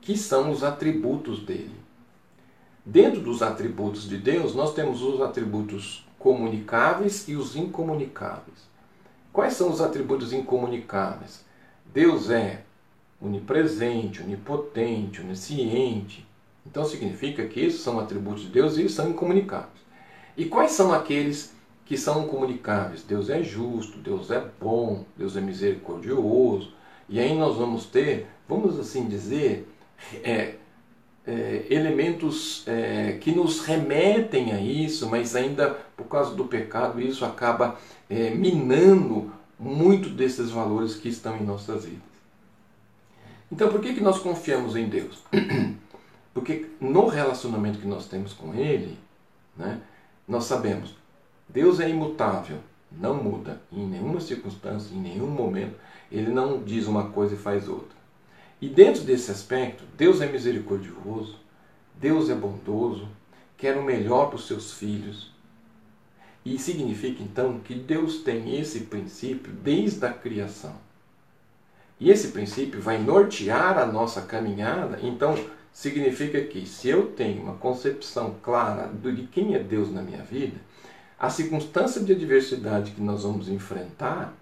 que 0.01 0.17
são 0.17 0.51
os 0.51 0.63
atributos 0.63 1.41
dele. 1.41 1.85
Dentro 2.85 3.21
dos 3.21 3.41
atributos 3.41 4.07
de 4.07 4.19
Deus, 4.19 4.55
nós 4.55 4.75
temos 4.75 5.01
os 5.01 5.23
atributos 5.23 6.07
comunicáveis 6.19 7.27
e 7.29 7.35
os 7.35 7.57
incomunicáveis. 7.57 8.69
Quais 9.33 9.55
são 9.55 9.71
os 9.71 9.81
atributos 9.81 10.33
incomunicáveis? 10.33 11.45
Deus 11.93 12.31
é 12.31 12.63
onipresente, 13.21 14.23
onipotente, 14.23 15.21
onisciente, 15.23 16.24
então 16.67 16.85
significa 16.85 17.47
que 17.47 17.61
esses 17.61 17.81
são 17.81 17.99
atributos 18.01 18.43
de 18.43 18.49
Deus 18.49 18.77
e 18.77 18.81
eles 18.81 18.93
são 18.93 19.11
incomunicáveis. 19.11 19.85
E 20.37 20.47
quais 20.47 20.73
são 20.73 20.93
aqueles 20.93 21.53
que 21.85 21.97
são 21.97 22.27
comunicáveis? 22.27 23.03
Deus 23.03 23.29
é 23.29 23.43
justo, 23.43 23.99
Deus 23.99 24.31
é 24.31 24.43
bom, 24.61 25.05
Deus 25.17 25.37
é 25.37 25.41
misericordioso. 25.41 26.73
E 27.09 27.21
aí 27.21 27.37
nós 27.37 27.57
vamos 27.57 27.87
ter, 27.87 28.27
vamos 28.49 28.81
assim 28.81 29.07
dizer, 29.07 29.69
é, 30.23 30.55
é, 31.27 31.67
elementos 31.71 32.65
é, 32.67 33.19
que 33.21 33.31
nos 33.31 33.61
remetem 33.61 34.53
a 34.53 34.61
isso, 34.61 35.09
mas 35.09 35.37
ainda 35.37 35.79
por 35.97 36.07
causa 36.07 36.35
do 36.35 36.47
pecado 36.47 37.01
isso 37.01 37.25
acaba 37.25 37.79
é, 38.09 38.31
minando 38.31 39.33
muito 39.59 40.09
desses 40.09 40.51
valores 40.51 40.97
que 40.97 41.09
estão 41.09 41.37
em 41.37 41.45
nossas 41.45 41.85
vidas. 41.85 42.03
Então 43.53 43.69
por 43.69 43.81
que, 43.81 43.95
que 43.95 44.01
nós 44.01 44.19
confiamos 44.19 44.75
em 44.75 44.89
Deus? 44.89 45.23
Porque 46.35 46.67
no 46.81 47.07
relacionamento 47.07 47.79
que 47.79 47.87
nós 47.87 48.07
temos 48.07 48.33
com 48.33 48.53
Ele, 48.53 48.99
né, 49.57 49.81
nós 50.27 50.45
sabemos, 50.45 50.97
Deus 51.49 51.79
é 51.79 51.89
imutável, 51.89 52.59
não 52.91 53.23
muda 53.23 53.63
em 53.71 53.87
nenhuma 53.87 54.21
circunstância, 54.21 54.93
em 54.93 55.01
nenhum 55.01 55.29
momento. 55.29 55.77
Ele 56.11 56.31
não 56.31 56.63
diz 56.63 56.87
uma 56.87 57.11
coisa 57.11 57.35
e 57.35 57.39
faz 57.39 57.69
outra. 57.69 57.97
E 58.61 58.69
dentro 58.69 59.03
desse 59.03 59.31
aspecto, 59.31 59.85
Deus 59.97 60.21
é 60.21 60.27
misericordioso, 60.27 61.39
Deus 61.95 62.29
é 62.29 62.35
bondoso, 62.35 63.09
quer 63.57 63.77
o 63.77 63.85
melhor 63.85 64.27
para 64.27 64.37
os 64.37 64.47
seus 64.47 64.73
filhos. 64.73 65.33
E 66.45 66.59
significa 66.59 67.23
então 67.23 67.61
que 67.61 67.75
Deus 67.75 68.19
tem 68.19 68.59
esse 68.59 68.81
princípio 68.81 69.53
desde 69.53 70.05
a 70.05 70.13
criação. 70.13 70.75
E 71.99 72.11
esse 72.11 72.29
princípio 72.29 72.81
vai 72.81 72.99
nortear 72.99 73.79
a 73.79 73.87
nossa 73.87 74.23
caminhada. 74.23 74.99
Então, 75.03 75.35
significa 75.75 76.41
que 76.41 76.65
se 76.67 76.89
eu 76.89 77.09
tenho 77.09 77.43
uma 77.43 77.57
concepção 77.57 78.37
clara 78.41 78.89
de 78.95 79.27
quem 79.27 79.57
é 79.57 79.59
Deus 79.59 79.93
na 79.93 80.01
minha 80.01 80.23
vida, 80.23 80.57
a 81.19 81.29
circunstância 81.29 82.01
de 82.01 82.13
adversidade 82.13 82.93
que 82.93 83.03
nós 83.03 83.25
vamos 83.25 83.49
enfrentar 83.49 84.33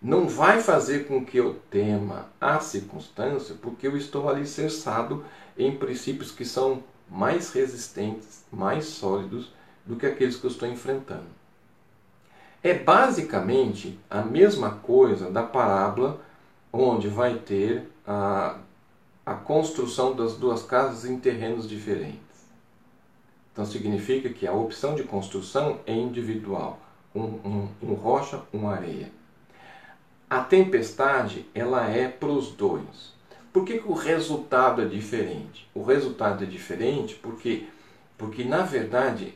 não 0.00 0.28
vai 0.28 0.62
fazer 0.62 1.08
com 1.08 1.24
que 1.24 1.36
eu 1.36 1.56
tema 1.68 2.26
a 2.40 2.60
circunstância, 2.60 3.56
porque 3.60 3.88
eu 3.88 3.96
estou 3.96 4.28
alicerçado 4.28 5.24
em 5.58 5.76
princípios 5.76 6.30
que 6.30 6.44
são 6.44 6.84
mais 7.10 7.52
resistentes, 7.52 8.44
mais 8.52 8.84
sólidos 8.84 9.52
do 9.84 9.96
que 9.96 10.06
aqueles 10.06 10.36
que 10.36 10.44
eu 10.44 10.50
estou 10.50 10.68
enfrentando. 10.68 11.26
É 12.62 12.74
basicamente 12.74 13.98
a 14.08 14.22
mesma 14.22 14.70
coisa 14.70 15.28
da 15.28 15.42
parábola 15.42 16.20
onde 16.72 17.08
vai 17.08 17.34
ter 17.34 17.90
a 18.06 18.58
a 19.28 19.34
construção 19.34 20.16
das 20.16 20.38
duas 20.38 20.62
casas 20.62 21.04
em 21.04 21.18
terrenos 21.18 21.68
diferentes. 21.68 22.18
Então 23.52 23.66
significa 23.66 24.30
que 24.30 24.46
a 24.46 24.54
opção 24.54 24.94
de 24.94 25.02
construção 25.02 25.80
é 25.84 25.92
individual, 25.92 26.80
um, 27.14 27.24
um, 27.24 27.68
um 27.82 27.92
rocha, 27.92 28.40
uma 28.50 28.72
areia. 28.72 29.12
A 30.30 30.40
tempestade 30.42 31.44
ela 31.54 31.86
é 31.90 32.08
para 32.08 32.30
os 32.30 32.52
dois. 32.52 33.12
Por 33.52 33.66
que, 33.66 33.76
que 33.76 33.86
o 33.86 33.92
resultado 33.92 34.80
é 34.80 34.86
diferente? 34.86 35.68
O 35.74 35.82
resultado 35.82 36.44
é 36.44 36.46
diferente 36.46 37.14
porque, 37.14 37.68
porque 38.16 38.44
na 38.44 38.62
verdade, 38.62 39.34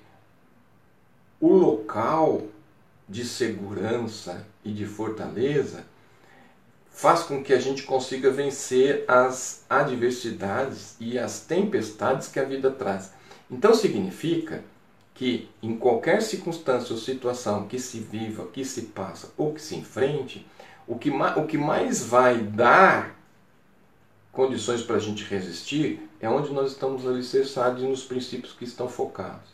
o 1.38 1.52
local 1.52 2.40
de 3.06 3.26
segurança 3.26 4.46
e 4.64 4.72
de 4.72 4.86
fortaleza 4.86 5.84
faz 6.92 7.22
com 7.22 7.42
que 7.42 7.52
a 7.52 7.58
gente 7.58 7.82
consiga 7.84 8.30
vencer 8.30 9.04
as 9.08 9.64
adversidades 9.68 10.94
e 11.00 11.18
as 11.18 11.40
tempestades 11.40 12.28
que 12.28 12.38
a 12.38 12.44
vida 12.44 12.70
traz. 12.70 13.12
Então 13.50 13.74
significa 13.74 14.62
que 15.14 15.48
em 15.62 15.76
qualquer 15.76 16.22
circunstância 16.22 16.92
ou 16.92 17.00
situação 17.00 17.66
que 17.66 17.78
se 17.78 17.98
viva, 17.98 18.46
que 18.46 18.64
se 18.64 18.82
passa 18.82 19.32
ou 19.36 19.52
que 19.54 19.60
se 19.60 19.74
enfrente, 19.74 20.46
o 20.86 20.98
que, 20.98 21.10
o 21.10 21.46
que 21.46 21.58
mais 21.58 22.02
vai 22.02 22.38
dar 22.38 23.18
condições 24.30 24.82
para 24.82 24.96
a 24.96 25.00
gente 25.00 25.24
resistir 25.24 26.08
é 26.20 26.28
onde 26.28 26.52
nós 26.52 26.72
estamos 26.72 27.06
alicerçados 27.06 27.82
nos 27.82 28.04
princípios 28.04 28.52
que 28.52 28.64
estão 28.64 28.88
focados. 28.88 29.50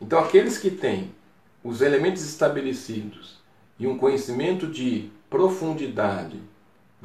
Então 0.00 0.18
aqueles 0.18 0.58
que 0.58 0.70
têm 0.70 1.12
os 1.62 1.80
elementos 1.80 2.22
estabelecidos 2.24 3.38
e 3.78 3.86
um 3.86 3.98
conhecimento 3.98 4.66
de 4.66 5.10
profundidade 5.28 6.40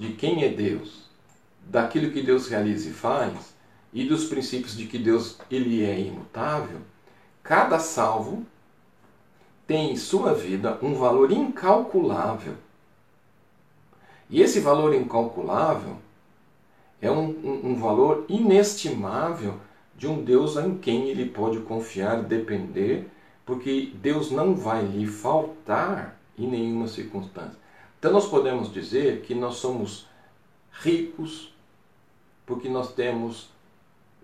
de 0.01 0.13
quem 0.13 0.43
é 0.43 0.49
Deus, 0.49 1.03
daquilo 1.63 2.09
que 2.11 2.23
Deus 2.23 2.47
realiza 2.47 2.89
e 2.89 2.91
faz 2.91 3.53
e 3.93 4.03
dos 4.03 4.25
princípios 4.25 4.75
de 4.75 4.87
que 4.87 4.97
Deus 4.97 5.37
ele 5.47 5.85
é 5.85 5.99
imutável, 5.99 6.79
cada 7.43 7.77
salvo 7.77 8.43
tem 9.67 9.91
em 9.91 9.95
sua 9.95 10.33
vida 10.33 10.79
um 10.81 10.95
valor 10.95 11.31
incalculável. 11.31 12.55
E 14.27 14.41
esse 14.41 14.59
valor 14.59 14.91
incalculável 14.95 15.97
é 16.99 17.11
um, 17.11 17.29
um, 17.29 17.71
um 17.71 17.75
valor 17.75 18.25
inestimável 18.27 19.59
de 19.95 20.07
um 20.07 20.23
Deus 20.23 20.57
em 20.57 20.79
quem 20.79 21.09
ele 21.09 21.29
pode 21.29 21.59
confiar, 21.59 22.23
depender, 22.23 23.07
porque 23.45 23.93
Deus 24.01 24.31
não 24.31 24.55
vai 24.55 24.83
lhe 24.83 25.05
faltar 25.05 26.19
em 26.35 26.47
nenhuma 26.47 26.87
circunstância. 26.87 27.60
Então 28.01 28.11
nós 28.11 28.27
podemos 28.27 28.73
dizer 28.73 29.21
que 29.21 29.35
nós 29.35 29.57
somos 29.57 30.07
ricos 30.71 31.53
porque 32.47 32.67
nós 32.67 32.95
temos 32.95 33.51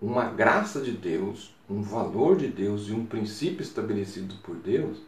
uma 0.02 0.24
graça 0.24 0.80
de 0.80 0.90
Deus, 0.90 1.54
um 1.70 1.80
valor 1.80 2.36
de 2.36 2.48
Deus 2.48 2.88
e 2.88 2.92
um 2.92 3.06
princípio 3.06 3.62
estabelecido 3.62 4.34
por 4.42 4.56
Deus. 4.56 4.98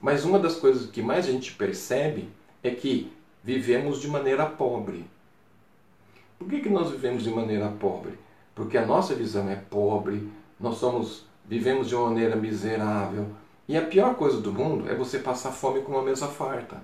Mas 0.00 0.24
uma 0.24 0.38
das 0.38 0.54
coisas 0.54 0.88
que 0.88 1.02
mais 1.02 1.26
a 1.26 1.32
gente 1.32 1.54
percebe 1.54 2.28
é 2.62 2.70
que 2.70 3.12
vivemos 3.42 4.00
de 4.00 4.06
maneira 4.06 4.46
pobre. 4.46 5.04
Por 6.38 6.48
que, 6.48 6.60
que 6.60 6.70
nós 6.70 6.92
vivemos 6.92 7.24
de 7.24 7.30
maneira 7.30 7.68
pobre? 7.80 8.16
Porque 8.54 8.78
a 8.78 8.86
nossa 8.86 9.12
visão 9.12 9.48
é 9.48 9.56
pobre, 9.56 10.30
nós 10.60 10.76
somos 10.76 11.26
vivemos 11.44 11.88
de 11.88 11.96
uma 11.96 12.10
maneira 12.10 12.36
miserável. 12.36 13.26
E 13.66 13.76
a 13.76 13.84
pior 13.84 14.14
coisa 14.14 14.40
do 14.40 14.52
mundo 14.52 14.88
é 14.88 14.94
você 14.94 15.18
passar 15.18 15.50
fome 15.50 15.82
com 15.82 15.90
uma 15.90 16.02
mesa 16.04 16.28
farta. 16.28 16.80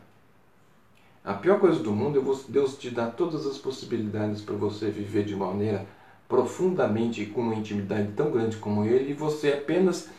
A 1.24 1.32
pior 1.32 1.58
coisa 1.58 1.82
do 1.82 1.90
mundo 1.90 2.20
é 2.20 2.52
Deus 2.52 2.76
te 2.76 2.90
dar 2.90 3.12
todas 3.12 3.46
as 3.46 3.56
possibilidades 3.56 4.42
para 4.42 4.54
você 4.54 4.90
viver 4.90 5.24
de 5.24 5.34
maneira 5.34 5.86
profundamente 6.28 7.22
e 7.22 7.26
com 7.26 7.40
uma 7.40 7.54
intimidade 7.54 8.12
tão 8.12 8.30
grande 8.30 8.58
como 8.58 8.84
Ele 8.84 9.12
e 9.12 9.14
você 9.14 9.54
apenas 9.54 10.10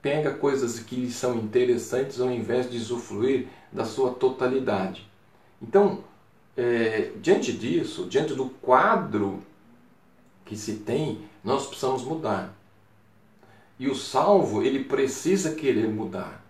pega 0.00 0.32
coisas 0.32 0.78
que 0.78 0.96
lhe 0.96 1.10
são 1.10 1.36
interessantes 1.36 2.18
ao 2.18 2.30
invés 2.30 2.70
de 2.70 2.78
usufruir 2.78 3.46
da 3.70 3.84
sua 3.84 4.12
totalidade. 4.12 5.06
Então, 5.60 6.02
é, 6.56 7.10
diante 7.20 7.52
disso, 7.52 8.06
diante 8.06 8.32
do 8.32 8.46
quadro 8.46 9.42
que 10.46 10.56
se 10.56 10.76
tem, 10.76 11.18
nós 11.42 11.66
precisamos 11.66 12.04
mudar. 12.04 12.54
E 13.78 13.86
o 13.86 13.94
salvo, 13.94 14.62
ele 14.62 14.84
precisa 14.84 15.54
querer 15.54 15.88
mudar. 15.88 16.42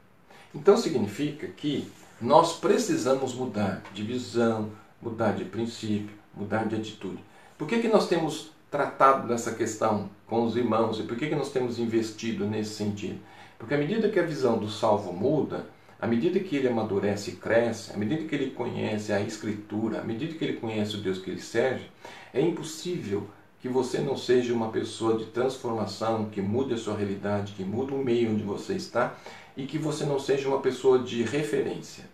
Então 0.54 0.76
significa 0.76 1.48
que 1.48 1.90
nós 2.20 2.58
precisamos 2.58 3.34
mudar 3.34 3.82
de 3.92 4.02
visão, 4.02 4.70
mudar 5.02 5.32
de 5.32 5.44
princípio, 5.44 6.16
mudar 6.34 6.66
de 6.66 6.76
atitude. 6.76 7.22
Por 7.58 7.68
que, 7.68 7.80
que 7.80 7.88
nós 7.88 8.08
temos 8.08 8.52
tratado 8.70 9.28
dessa 9.28 9.52
questão 9.54 10.10
com 10.26 10.44
os 10.44 10.56
irmãos 10.56 10.98
e 10.98 11.04
por 11.04 11.16
que, 11.16 11.28
que 11.28 11.34
nós 11.34 11.50
temos 11.50 11.78
investido 11.78 12.44
nesse 12.46 12.74
sentido? 12.74 13.18
Porque 13.58 13.74
à 13.74 13.78
medida 13.78 14.08
que 14.08 14.18
a 14.18 14.26
visão 14.26 14.58
do 14.58 14.68
salvo 14.68 15.12
muda, 15.12 15.66
à 16.00 16.06
medida 16.06 16.40
que 16.40 16.56
ele 16.56 16.68
amadurece 16.68 17.30
e 17.30 17.36
cresce, 17.36 17.92
à 17.92 17.96
medida 17.96 18.24
que 18.24 18.34
ele 18.34 18.50
conhece 18.50 19.12
a 19.12 19.20
Escritura, 19.20 20.00
à 20.00 20.04
medida 20.04 20.34
que 20.34 20.44
ele 20.44 20.58
conhece 20.58 20.96
o 20.96 21.00
Deus 21.00 21.18
que 21.18 21.30
ele 21.30 21.40
serve, 21.40 21.84
é 22.32 22.40
impossível 22.40 23.28
que 23.64 23.68
você 23.70 23.98
não 23.98 24.14
seja 24.14 24.52
uma 24.52 24.68
pessoa 24.68 25.16
de 25.16 25.24
transformação, 25.24 26.26
que 26.26 26.42
mude 26.42 26.74
a 26.74 26.76
sua 26.76 26.94
realidade, 26.94 27.54
que 27.54 27.64
mude 27.64 27.94
o 27.94 27.96
meio 27.96 28.32
onde 28.32 28.42
você 28.42 28.74
está 28.74 29.14
e 29.56 29.64
que 29.64 29.78
você 29.78 30.04
não 30.04 30.18
seja 30.18 30.48
uma 30.48 30.60
pessoa 30.60 30.98
de 30.98 31.22
referência. 31.22 32.04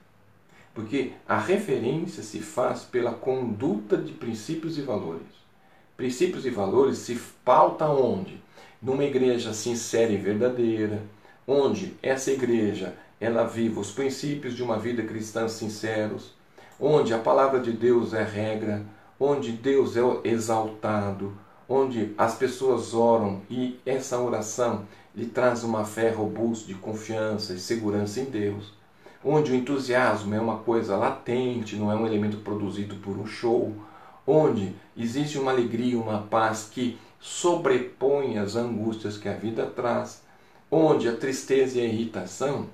Porque 0.72 1.10
a 1.26 1.36
referência 1.36 2.22
se 2.22 2.38
faz 2.38 2.82
pela 2.84 3.10
conduta 3.10 3.96
de 3.96 4.12
princípios 4.12 4.78
e 4.78 4.82
valores. 4.82 5.26
Princípios 5.96 6.46
e 6.46 6.50
valores 6.50 6.98
se 6.98 7.20
pauta 7.44 7.88
onde? 7.88 8.40
Numa 8.80 9.02
igreja 9.02 9.52
sincera 9.52 10.12
e 10.12 10.16
verdadeira, 10.18 11.02
onde 11.48 11.96
essa 12.00 12.30
igreja 12.30 12.94
ela 13.20 13.42
vive 13.42 13.80
os 13.80 13.90
princípios 13.90 14.54
de 14.54 14.62
uma 14.62 14.78
vida 14.78 15.02
cristã 15.02 15.48
sinceros, 15.48 16.32
onde 16.78 17.12
a 17.12 17.18
palavra 17.18 17.58
de 17.58 17.72
Deus 17.72 18.14
é 18.14 18.22
regra, 18.22 18.86
onde 19.20 19.52
Deus 19.52 19.98
é 19.98 20.00
exaltado, 20.24 21.34
onde 21.68 22.14
as 22.16 22.34
pessoas 22.34 22.94
oram 22.94 23.42
e 23.50 23.78
essa 23.84 24.18
oração 24.18 24.86
lhe 25.14 25.26
traz 25.26 25.62
uma 25.62 25.84
fé 25.84 26.08
robusta 26.08 26.66
de 26.66 26.74
confiança 26.74 27.52
e 27.52 27.58
segurança 27.58 28.20
em 28.20 28.24
Deus, 28.24 28.72
onde 29.22 29.52
o 29.52 29.54
entusiasmo 29.54 30.34
é 30.34 30.40
uma 30.40 30.56
coisa 30.58 30.96
latente, 30.96 31.76
não 31.76 31.92
é 31.92 31.94
um 31.94 32.06
elemento 32.06 32.38
produzido 32.38 32.96
por 32.96 33.18
um 33.18 33.26
show, 33.26 33.74
onde 34.26 34.74
existe 34.96 35.38
uma 35.38 35.50
alegria, 35.50 35.98
uma 35.98 36.22
paz 36.22 36.70
que 36.72 36.98
sobrepõe 37.20 38.38
as 38.38 38.56
angústias 38.56 39.18
que 39.18 39.28
a 39.28 39.34
vida 39.34 39.66
traz, 39.66 40.22
onde 40.70 41.08
a 41.08 41.16
tristeza 41.16 41.78
e 41.78 41.82
a 41.82 41.84
irritação 41.84 42.68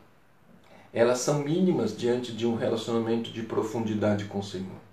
elas 0.93 1.19
são 1.19 1.41
mínimas 1.41 1.95
diante 1.95 2.33
de 2.33 2.47
um 2.47 2.57
relacionamento 2.57 3.31
de 3.31 3.43
profundidade 3.43 4.25
com 4.27 4.39
o 4.39 4.43
Senhor. 4.43 4.86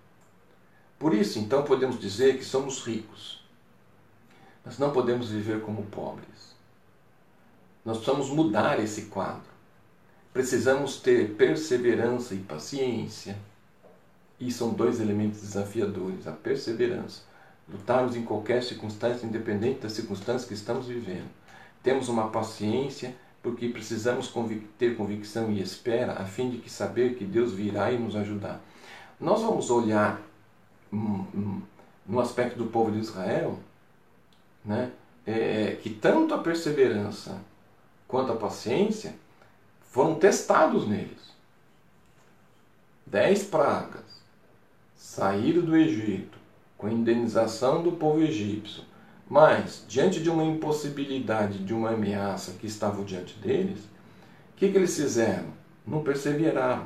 Por 1.04 1.14
isso, 1.14 1.38
então, 1.38 1.64
podemos 1.64 2.00
dizer 2.00 2.38
que 2.38 2.46
somos 2.46 2.82
ricos, 2.86 3.44
mas 4.64 4.80
não 4.80 4.94
podemos 4.94 5.32
viver 5.32 5.60
como 5.60 5.84
pobres. 5.84 6.56
Nós 7.84 7.98
precisamos 7.98 8.30
mudar 8.30 8.80
esse 8.80 9.08
quadro. 9.08 9.52
Precisamos 10.32 11.02
ter 11.02 11.32
perseverança 11.32 12.34
e 12.34 12.38
paciência. 12.38 13.38
E 14.40 14.50
são 14.50 14.70
dois 14.70 15.02
elementos 15.02 15.42
desafiadores: 15.42 16.26
a 16.26 16.32
perseverança. 16.32 17.24
Lutarmos 17.68 18.16
em 18.16 18.24
qualquer 18.24 18.64
circunstância, 18.64 19.26
independente 19.26 19.82
das 19.82 19.92
circunstâncias 19.92 20.46
que 20.46 20.54
estamos 20.54 20.88
vivendo. 20.88 21.30
Temos 21.84 22.08
uma 22.08 22.30
paciência 22.30 23.14
porque 23.42 23.68
precisamos 23.68 24.30
convic 24.30 24.66
ter 24.78 24.96
convicção 24.96 25.52
e 25.52 25.62
espera 25.62 26.14
a 26.14 26.24
fim 26.24 26.50
de 26.50 26.60
que 26.60 26.70
saber 26.70 27.16
que 27.16 27.26
Deus 27.26 27.52
virá 27.52 27.92
e 27.92 28.00
nos 28.00 28.16
ajudar. 28.16 28.62
Nós 29.20 29.42
vamos 29.42 29.70
olhar 29.70 30.32
no 30.94 32.20
aspecto 32.20 32.58
do 32.58 32.68
povo 32.68 32.92
de 32.92 33.00
Israel, 33.00 33.60
né, 34.64 34.92
é, 35.26 35.78
que 35.82 35.90
tanto 35.90 36.34
a 36.34 36.38
perseverança 36.38 37.42
quanto 38.08 38.32
a 38.32 38.36
paciência 38.36 39.16
foram 39.82 40.16
testados 40.16 40.88
neles. 40.88 41.34
Dez 43.06 43.44
pragas 43.44 44.22
saíram 44.96 45.62
do 45.62 45.76
Egito 45.76 46.38
com 46.78 46.90
indenização 46.90 47.82
do 47.82 47.94
povo 47.94 48.22
egípcio 48.22 48.84
mas, 49.30 49.84
diante 49.88 50.22
de 50.22 50.30
uma 50.30 50.44
impossibilidade, 50.44 51.60
de 51.60 51.74
uma 51.74 51.92
ameaça 51.92 52.54
que 52.54 52.68
estava 52.68 53.04
diante 53.04 53.34
deles, 53.40 53.80
o 53.80 54.58
que, 54.58 54.70
que 54.70 54.78
eles 54.78 54.96
fizeram? 54.96 55.48
Não 55.88 56.04
perseveraram. 56.04 56.86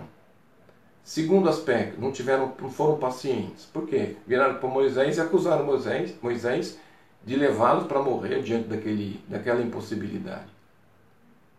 Segundo 1.07 1.47
aspecto, 1.47 2.01
não 2.01 2.11
tiveram, 2.11 2.53
não 2.61 2.69
foram 2.69 2.97
pacientes. 2.97 3.63
Por 3.63 3.87
quê? 3.87 4.17
Viraram 4.27 4.55
para 4.55 4.67
Moisés 4.67 5.15
e 5.15 5.21
acusaram 5.21 5.65
Moisés, 5.65 6.13
Moisés 6.21 6.77
de 7.25 7.33
levá-los 7.37 7.87
para 7.87 8.03
morrer 8.03 8.41
diante 8.41 8.67
daquele, 8.67 9.17
daquela 9.25 9.61
impossibilidade. 9.61 10.49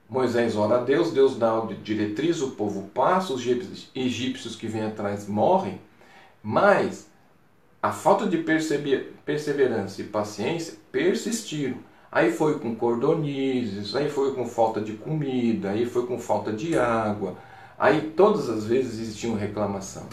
Moisés 0.07 0.55
ora 0.55 0.77
a 0.77 0.85
Deus, 0.85 1.13
Deus 1.13 1.39
dá 1.39 1.57
a 1.57 1.67
diretriz, 1.83 2.43
o 2.43 2.51
povo 2.51 2.91
passa, 2.93 3.33
os 3.33 3.43
egípcios 3.95 4.55
que 4.55 4.67
vêm 4.67 4.85
atrás 4.85 5.27
morrem, 5.27 5.81
mas 6.43 7.09
a 7.83 7.91
falta 7.91 8.27
de 8.27 8.45
perseverança 9.25 10.03
e 10.03 10.05
paciência 10.05 10.75
persistiram. 10.93 11.79
Aí 12.13 12.31
foi 12.33 12.59
com 12.59 12.77
cordonizes, 12.77 13.97
aí 13.97 14.11
foi 14.11 14.35
com 14.35 14.47
falta 14.47 14.79
de 14.79 14.93
comida, 14.93 15.71
aí 15.71 15.87
foi 15.87 16.07
com 16.07 16.19
falta 16.19 16.53
de 16.53 16.79
água, 16.79 17.39
aí 17.79 18.13
todas 18.17 18.49
as 18.49 18.65
vezes 18.65 19.01
existia 19.01 19.31
uma 19.31 19.39
reclamação. 19.39 20.07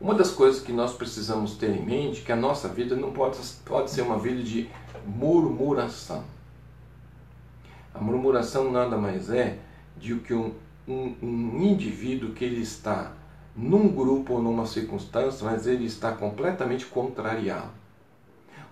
Uma 0.00 0.14
das 0.14 0.30
coisas 0.30 0.62
que 0.62 0.72
nós 0.72 0.94
precisamos 0.94 1.56
ter 1.56 1.70
em 1.70 1.84
mente 1.84 2.22
é 2.22 2.24
que 2.24 2.32
a 2.32 2.36
nossa 2.36 2.68
vida 2.68 2.96
não 2.96 3.12
pode, 3.12 3.38
pode 3.64 3.90
ser 3.90 4.02
uma 4.02 4.18
vida 4.18 4.42
de 4.42 4.70
murmuração. 5.06 6.24
A 7.92 8.00
murmuração 8.00 8.70
nada 8.72 8.96
mais 8.96 9.30
é 9.30 9.58
de 9.98 10.14
que 10.16 10.32
um, 10.32 10.54
um, 10.88 11.14
um 11.22 11.62
indivíduo 11.62 12.32
que 12.32 12.44
ele 12.44 12.62
está 12.62 13.12
num 13.54 13.88
grupo 13.88 14.34
ou 14.34 14.42
numa 14.42 14.64
circunstância, 14.64 15.44
mas 15.44 15.66
ele 15.66 15.84
está 15.84 16.12
completamente 16.12 16.86
contrariado. 16.86 17.70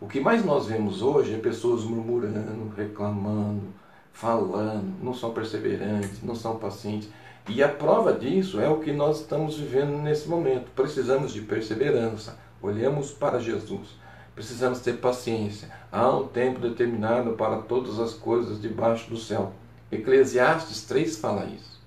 O 0.01 0.07
que 0.07 0.21
mais 0.21 0.45
nós 0.45 0.67
vemos 0.67 1.03
hoje 1.03 1.35
é 1.35 1.39
pessoas 1.39 1.83
murmurando, 1.83 2.73
reclamando, 2.77 3.65
falando, 4.13 4.95
não 5.03 5.13
são 5.13 5.33
perseverantes, 5.33 6.23
não 6.23 6.35
são 6.35 6.57
pacientes. 6.57 7.09
E 7.49 7.63
a 7.63 7.69
prova 7.69 8.13
disso 8.13 8.61
é 8.61 8.69
o 8.69 8.79
que 8.79 8.93
nós 8.93 9.21
estamos 9.21 9.59
vivendo 9.59 9.97
nesse 10.03 10.29
momento. 10.29 10.71
Precisamos 10.77 11.33
de 11.33 11.41
perseverança. 11.41 12.39
Olhamos 12.61 13.11
para 13.11 13.41
Jesus. 13.41 13.97
Precisamos 14.35 14.81
ter 14.81 14.99
paciência. 14.99 15.71
Há 15.91 16.15
um 16.15 16.29
tempo 16.29 16.61
determinado 16.61 17.33
para 17.33 17.63
todas 17.63 17.99
as 17.99 18.13
coisas 18.13 18.61
debaixo 18.61 19.09
do 19.09 19.17
céu. 19.17 19.55
Eclesiastes 19.91 20.85
3 20.85 21.17
fala 21.17 21.47
isso. 21.47 21.81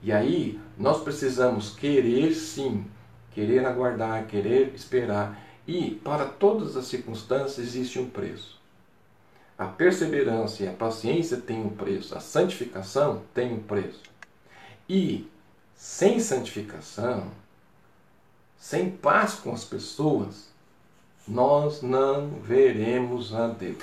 E 0.00 0.12
aí 0.12 0.60
nós 0.78 1.02
precisamos 1.02 1.74
querer 1.74 2.32
sim, 2.32 2.86
querer 3.32 3.66
aguardar, 3.66 4.26
querer 4.26 4.72
esperar. 4.76 5.42
E 5.66 5.90
para 6.04 6.24
todas 6.24 6.76
as 6.76 6.84
circunstâncias 6.84 7.58
existe 7.58 7.98
um 7.98 8.08
preço. 8.08 8.62
A 9.58 9.66
perseverança 9.66 10.62
e 10.62 10.68
a 10.68 10.72
paciência 10.72 11.36
têm 11.36 11.64
um 11.64 11.70
preço, 11.70 12.16
a 12.16 12.20
santificação 12.20 13.22
tem 13.32 13.52
um 13.52 13.60
preço. 13.60 14.13
E 14.88 15.26
sem 15.74 16.20
santificação, 16.20 17.28
sem 18.58 18.90
paz 18.90 19.34
com 19.34 19.52
as 19.52 19.64
pessoas, 19.64 20.48
nós 21.26 21.82
não 21.82 22.28
veremos 22.42 23.34
a 23.34 23.48
Deus. 23.48 23.82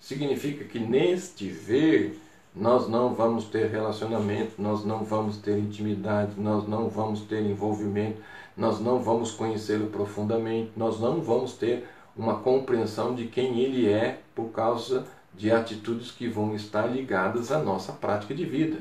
Significa 0.00 0.64
que 0.64 0.78
neste 0.78 1.48
ver 1.48 2.20
nós 2.54 2.88
não 2.88 3.14
vamos 3.14 3.44
ter 3.44 3.70
relacionamento, 3.70 4.60
nós 4.60 4.84
não 4.84 5.04
vamos 5.04 5.36
ter 5.36 5.58
intimidade, 5.58 6.32
nós 6.38 6.66
não 6.66 6.88
vamos 6.88 7.20
ter 7.22 7.42
envolvimento, 7.42 8.20
nós 8.56 8.80
não 8.80 9.00
vamos 9.00 9.30
conhecê-lo 9.30 9.88
profundamente, 9.88 10.72
nós 10.76 10.98
não 10.98 11.20
vamos 11.20 11.52
ter 11.52 11.86
uma 12.16 12.40
compreensão 12.40 13.14
de 13.14 13.26
quem 13.26 13.60
ele 13.60 13.88
é 13.88 14.20
por 14.34 14.50
causa 14.50 15.06
de 15.38 15.52
atitudes 15.52 16.10
que 16.10 16.26
vão 16.26 16.54
estar 16.54 16.86
ligadas 16.86 17.52
à 17.52 17.58
nossa 17.58 17.92
prática 17.92 18.34
de 18.34 18.44
vida. 18.44 18.78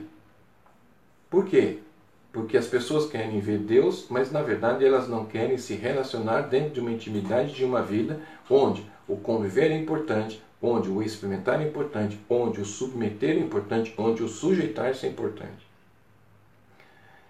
Por 1.30 1.46
quê? 1.46 1.80
Porque 2.34 2.58
as 2.58 2.66
pessoas 2.66 3.10
querem 3.10 3.40
ver 3.40 3.60
Deus, 3.60 4.08
mas 4.10 4.32
na 4.32 4.42
verdade 4.42 4.84
elas 4.84 5.08
não 5.08 5.26
querem 5.26 5.58
se 5.58 5.76
relacionar 5.76 6.42
dentro 6.42 6.72
de 6.72 6.80
uma 6.80 6.92
intimidade 6.92 7.54
de 7.54 7.64
uma 7.64 7.82
vida 7.84 8.20
onde 8.50 8.84
o 9.08 9.16
conviver 9.18 9.72
é 9.72 9.78
importante, 9.78 10.42
onde 10.62 10.90
o 10.90 11.02
experimentar 11.04 11.62
é 11.62 11.68
importante, 11.68 12.20
onde 12.28 12.60
o 12.60 12.66
submeter 12.66 13.38
é 13.38 13.40
importante, 13.40 13.94
onde 13.96 14.24
o 14.24 14.28
sujeitar-se 14.28 15.06
é 15.06 15.10
importante. 15.10 15.68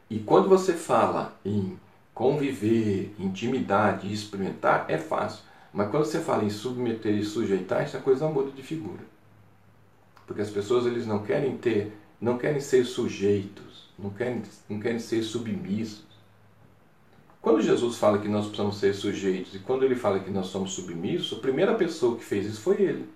E 0.10 0.20
quando 0.20 0.48
você 0.48 0.74
fala 0.74 1.38
em 1.44 1.78
conviver, 2.14 3.14
intimidade 3.20 4.08
e 4.08 4.14
experimentar, 4.14 4.86
é 4.88 4.98
fácil. 4.98 5.44
Mas 5.74 5.92
quando 5.92 6.06
você 6.06 6.20
fala 6.20 6.46
em 6.46 6.50
submeter 6.50 7.14
e 7.14 7.26
sujeitar, 7.26 7.82
essa 7.82 8.00
coisa 8.00 8.28
muda 8.28 8.52
de 8.52 8.64
figura. 8.64 9.17
Porque 10.28 10.42
as 10.42 10.52
pessoas 10.52 10.86
eles 10.86 11.08
não 11.08 11.24
querem 11.24 11.58
ter, 11.58 11.94
não 12.20 12.38
querem 12.38 12.60
ser 12.60 12.86
sujeitos, 12.86 13.90
não 13.98 14.10
querem, 14.10 14.44
não 14.70 14.80
querem 14.80 15.00
ser 15.00 15.24
submissos. 15.24 16.06
Quando 17.42 17.62
Jesus 17.62 17.98
fala 17.98 18.20
que 18.20 18.28
nós 18.28 18.46
precisamos 18.46 18.78
ser 18.78 18.94
sujeitos 18.94 19.56
e 19.56 19.60
quando 19.60 19.86
ele 19.86 19.96
fala 19.96 20.20
que 20.20 20.30
nós 20.30 20.48
somos 20.48 20.74
submissos, 20.74 21.38
a 21.38 21.42
primeira 21.42 21.74
pessoa 21.76 22.18
que 22.18 22.26
fez 22.26 22.46
isso 22.46 22.60
foi 22.60 22.82
ele. 22.82 23.10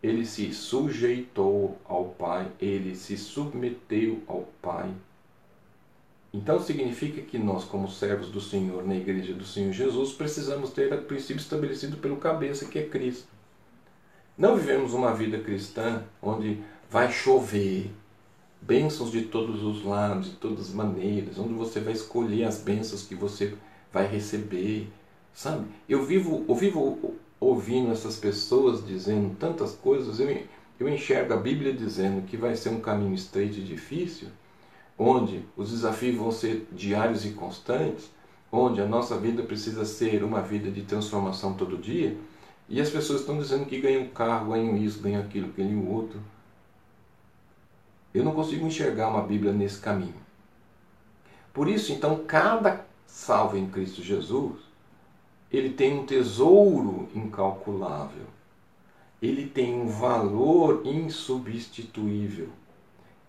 Ele 0.00 0.24
se 0.24 0.52
sujeitou 0.52 1.78
ao 1.84 2.06
Pai, 2.06 2.50
ele 2.60 2.94
se 2.94 3.16
submeteu 3.16 4.22
ao 4.28 4.48
Pai. 4.62 4.92
Então 6.32 6.60
significa 6.60 7.20
que 7.22 7.38
nós, 7.38 7.64
como 7.64 7.88
servos 7.88 8.30
do 8.30 8.40
Senhor 8.40 8.86
na 8.86 8.94
igreja 8.94 9.34
do 9.34 9.44
Senhor 9.44 9.72
Jesus, 9.72 10.12
precisamos 10.12 10.70
ter 10.70 10.92
o 10.92 11.02
princípio 11.02 11.40
estabelecido 11.40 11.96
pelo 11.96 12.16
cabeça, 12.16 12.66
que 12.66 12.78
é 12.78 12.88
Cristo. 12.88 13.31
Não 14.36 14.56
vivemos 14.56 14.94
uma 14.94 15.12
vida 15.12 15.38
cristã 15.38 16.02
onde 16.22 16.58
vai 16.90 17.12
chover 17.12 17.90
bênçãos 18.60 19.10
de 19.10 19.22
todos 19.22 19.62
os 19.62 19.84
lados, 19.84 20.30
de 20.30 20.36
todas 20.36 20.68
as 20.68 20.74
maneiras, 20.74 21.38
onde 21.38 21.52
você 21.52 21.80
vai 21.80 21.92
escolher 21.92 22.44
as 22.44 22.58
bênçãos 22.58 23.02
que 23.02 23.14
você 23.14 23.54
vai 23.92 24.06
receber, 24.06 24.88
sabe? 25.34 25.66
Eu 25.88 26.04
vivo, 26.04 26.44
eu 26.48 26.54
vivo 26.54 27.14
ouvindo 27.38 27.90
essas 27.90 28.16
pessoas 28.16 28.86
dizendo 28.86 29.34
tantas 29.36 29.72
coisas, 29.72 30.20
eu, 30.20 30.42
eu 30.78 30.88
enxergo 30.88 31.34
a 31.34 31.36
Bíblia 31.36 31.72
dizendo 31.72 32.24
que 32.26 32.36
vai 32.36 32.56
ser 32.56 32.70
um 32.70 32.80
caminho 32.80 33.14
estreito 33.14 33.58
e 33.58 33.62
difícil, 33.62 34.28
onde 34.96 35.44
os 35.56 35.70
desafios 35.70 36.16
vão 36.16 36.30
ser 36.30 36.66
diários 36.72 37.26
e 37.26 37.30
constantes, 37.30 38.10
onde 38.50 38.80
a 38.80 38.86
nossa 38.86 39.18
vida 39.18 39.42
precisa 39.42 39.84
ser 39.84 40.22
uma 40.22 40.40
vida 40.40 40.70
de 40.70 40.82
transformação 40.82 41.54
todo 41.54 41.76
dia, 41.76 42.16
e 42.72 42.80
as 42.80 42.90
pessoas 42.90 43.20
estão 43.20 43.38
dizendo 43.38 43.66
que 43.66 43.80
ganham 43.80 44.08
carro, 44.08 44.50
ganham 44.50 44.76
isso, 44.76 45.00
ganham 45.00 45.22
aquilo, 45.22 45.52
ganham 45.56 45.78
o 45.78 45.92
outro. 45.92 46.20
Eu 48.12 48.24
não 48.24 48.32
consigo 48.32 48.66
enxergar 48.66 49.08
uma 49.08 49.22
Bíblia 49.22 49.52
nesse 49.52 49.78
caminho. 49.78 50.20
Por 51.52 51.68
isso, 51.68 51.92
então, 51.92 52.24
cada 52.26 52.84
salvo 53.06 53.56
em 53.56 53.68
Cristo 53.68 54.02
Jesus, 54.02 54.58
ele 55.52 55.70
tem 55.70 56.00
um 56.00 56.06
tesouro 56.06 57.08
incalculável. 57.14 58.26
Ele 59.20 59.46
tem 59.46 59.80
um 59.80 59.86
valor 59.86 60.82
insubstituível 60.84 62.48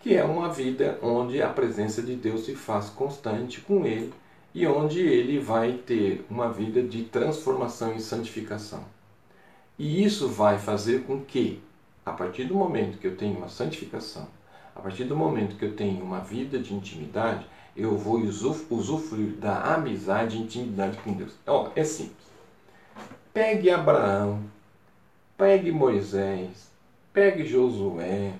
que 0.03 0.13
é 0.13 0.23
uma 0.23 0.49
vida 0.49 0.99
onde 1.01 1.41
a 1.41 1.47
presença 1.47 2.01
de 2.01 2.13
Deus 2.13 2.43
se 2.43 2.55
faz 2.55 2.89
constante 2.89 3.61
com 3.61 3.85
ele 3.85 4.13
e 4.53 4.67
onde 4.67 4.99
ele 4.99 5.39
vai 5.39 5.77
ter 5.77 6.25
uma 6.29 6.51
vida 6.51 6.83
de 6.83 7.03
transformação 7.03 7.95
e 7.95 8.01
santificação. 8.01 8.83
E 9.77 10.03
isso 10.03 10.29
vai 10.29 10.59
fazer 10.59 11.03
com 11.03 11.21
que, 11.21 11.61
a 12.05 12.11
partir 12.11 12.45
do 12.45 12.55
momento 12.55 12.97
que 12.97 13.07
eu 13.07 13.15
tenho 13.15 13.37
uma 13.37 13.49
santificação, 13.49 14.27
a 14.75 14.79
partir 14.79 15.05
do 15.05 15.15
momento 15.15 15.55
que 15.55 15.65
eu 15.65 15.75
tenho 15.75 16.03
uma 16.03 16.19
vida 16.19 16.59
de 16.59 16.73
intimidade, 16.73 17.45
eu 17.75 17.97
vou 17.97 18.19
usufruir 18.19 19.33
da 19.33 19.73
amizade 19.73 20.37
e 20.37 20.41
intimidade 20.41 20.97
com 20.99 21.13
Deus. 21.13 21.33
Ó, 21.47 21.71
é 21.75 21.83
simples. 21.83 22.27
Pegue 23.33 23.69
Abraão, 23.71 24.43
pegue 25.35 25.71
Moisés, 25.71 26.71
pegue 27.11 27.45
Josué, 27.45 28.33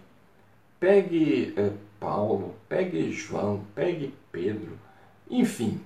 Pegue 0.84 1.54
é, 1.56 1.72
Paulo, 1.98 2.56
pegue 2.68 3.10
João, 3.10 3.64
pegue 3.74 4.14
Pedro, 4.34 4.78
enfim. 5.30 5.80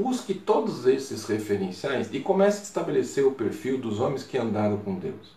Busque 0.00 0.32
todos 0.32 0.86
esses 0.86 1.26
referenciais 1.26 2.08
e 2.10 2.20
comece 2.20 2.60
a 2.60 2.62
estabelecer 2.62 3.22
o 3.26 3.32
perfil 3.32 3.76
dos 3.76 4.00
homens 4.00 4.22
que 4.22 4.38
andaram 4.38 4.78
com 4.78 4.94
Deus. 4.94 5.36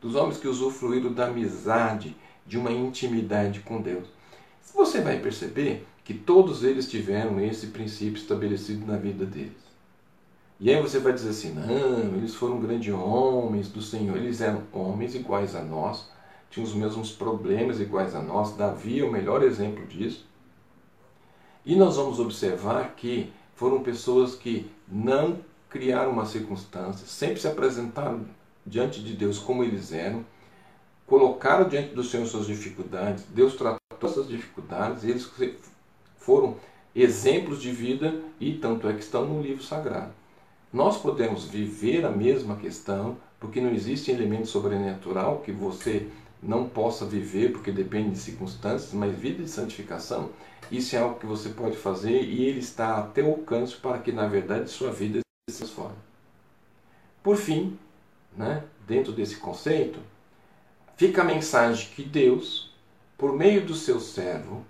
Dos 0.00 0.14
homens 0.14 0.38
que 0.38 0.48
usufruíram 0.48 1.12
da 1.12 1.26
amizade, 1.26 2.16
de 2.46 2.56
uma 2.56 2.72
intimidade 2.72 3.60
com 3.60 3.82
Deus. 3.82 4.08
Você 4.74 5.02
vai 5.02 5.18
perceber 5.18 5.86
que 6.02 6.14
todos 6.14 6.64
eles 6.64 6.88
tiveram 6.88 7.38
esse 7.38 7.66
princípio 7.66 8.18
estabelecido 8.18 8.86
na 8.86 8.96
vida 8.96 9.26
deles. 9.26 9.52
E 10.58 10.70
aí 10.70 10.80
você 10.80 10.98
vai 10.98 11.12
dizer 11.12 11.28
assim: 11.28 11.52
não, 11.52 12.16
eles 12.16 12.34
foram 12.34 12.60
grandes 12.60 12.94
homens 12.94 13.68
do 13.68 13.82
Senhor, 13.82 14.16
eles 14.16 14.40
eram 14.40 14.62
homens 14.72 15.14
iguais 15.14 15.54
a 15.54 15.62
nós, 15.62 16.08
tinham 16.50 16.66
os 16.66 16.74
mesmos 16.74 17.12
problemas 17.12 17.78
iguais 17.78 18.14
a 18.14 18.22
nós. 18.22 18.56
Davi 18.56 19.00
é 19.00 19.04
o 19.04 19.12
melhor 19.12 19.42
exemplo 19.42 19.86
disso. 19.86 20.26
E 21.64 21.76
nós 21.76 21.96
vamos 21.96 22.18
observar 22.18 22.94
que 22.96 23.30
foram 23.60 23.82
pessoas 23.82 24.34
que 24.34 24.70
não 24.88 25.36
criaram 25.68 26.12
uma 26.12 26.24
circunstância, 26.24 27.06
sempre 27.06 27.38
se 27.38 27.46
apresentaram 27.46 28.24
diante 28.64 29.02
de 29.04 29.12
Deus 29.12 29.38
como 29.38 29.62
eles 29.62 29.92
eram, 29.92 30.24
colocaram 31.06 31.68
diante 31.68 31.94
do 31.94 32.02
Senhor 32.02 32.24
suas 32.24 32.46
dificuldades, 32.46 33.22
Deus 33.28 33.54
tratou 33.56 33.78
essas 34.02 34.26
dificuldades, 34.26 35.04
eles 35.04 35.30
foram 36.16 36.56
exemplos 36.96 37.60
de 37.60 37.70
vida 37.70 38.22
e 38.40 38.54
tanto 38.54 38.88
é 38.88 38.94
que 38.94 39.02
estão 39.02 39.26
no 39.26 39.42
livro 39.42 39.62
sagrado. 39.62 40.12
Nós 40.72 40.96
podemos 40.96 41.44
viver 41.44 42.06
a 42.06 42.10
mesma 42.10 42.56
questão, 42.56 43.18
porque 43.38 43.60
não 43.60 43.74
existe 43.74 44.10
elemento 44.10 44.46
sobrenatural 44.46 45.42
que 45.44 45.52
você 45.52 46.08
não 46.42 46.66
possa 46.66 47.04
viver 47.04 47.52
porque 47.52 47.70
depende 47.70 48.12
de 48.12 48.18
circunstâncias, 48.20 48.94
mas 48.94 49.14
vida 49.14 49.42
de 49.42 49.50
santificação, 49.50 50.30
isso 50.70 50.96
é 50.96 50.98
algo 50.98 51.18
que 51.18 51.26
você 51.26 51.50
pode 51.50 51.76
fazer 51.76 52.22
e 52.22 52.44
ele 52.44 52.60
está 52.60 52.98
a 52.98 53.02
teu 53.02 53.28
alcance 53.28 53.76
para 53.76 53.98
que 53.98 54.12
na 54.12 54.26
verdade 54.26 54.70
sua 54.70 54.90
vida 54.90 55.20
se 55.48 55.58
transforme. 55.58 55.96
Por 57.22 57.36
fim, 57.36 57.78
né, 58.36 58.64
dentro 58.86 59.12
desse 59.12 59.36
conceito, 59.36 60.00
fica 60.96 61.22
a 61.22 61.24
mensagem 61.24 61.88
que 61.94 62.02
Deus, 62.02 62.72
por 63.18 63.32
meio 63.32 63.64
do 63.64 63.74
seu 63.74 64.00
servo, 64.00 64.64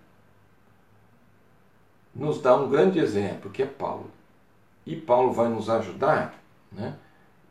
nos 2.14 2.40
dá 2.40 2.56
um 2.56 2.68
grande 2.68 2.98
exemplo, 2.98 3.50
que 3.50 3.62
é 3.62 3.66
Paulo. 3.66 4.10
E 4.84 4.96
Paulo 4.96 5.32
vai 5.32 5.48
nos 5.48 5.70
ajudar, 5.70 6.42
né? 6.72 6.96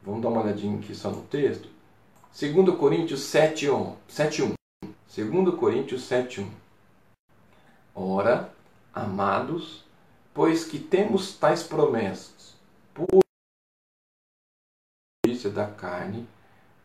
Vamos 0.03 0.21
dar 0.21 0.29
uma 0.29 0.41
olhadinha 0.41 0.77
aqui 0.77 0.95
só 0.95 1.09
no 1.11 1.21
texto 1.23 1.69
2 2.31 2.77
Coríntios 2.77 3.21
7:1. 3.21 3.95
7:1. 4.07 4.53
2 5.07 5.55
Coríntios 5.55 6.03
7:1. 6.03 6.47
Ora, 8.01 8.49
amados, 8.93 9.83
pois 10.33 10.63
que 10.63 10.79
temos 10.79 11.35
tais 11.35 11.63
promessas, 11.63 12.55
por 12.93 13.05
da 15.53 15.67
carne, 15.67 16.25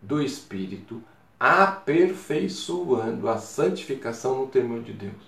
do 0.03 0.21
espírito, 0.21 1.01
aperfeiçoando 1.39 3.29
a 3.29 3.39
santificação 3.39 4.41
no 4.41 4.49
temor 4.49 4.83
de 4.83 4.93
Deus. 4.93 5.23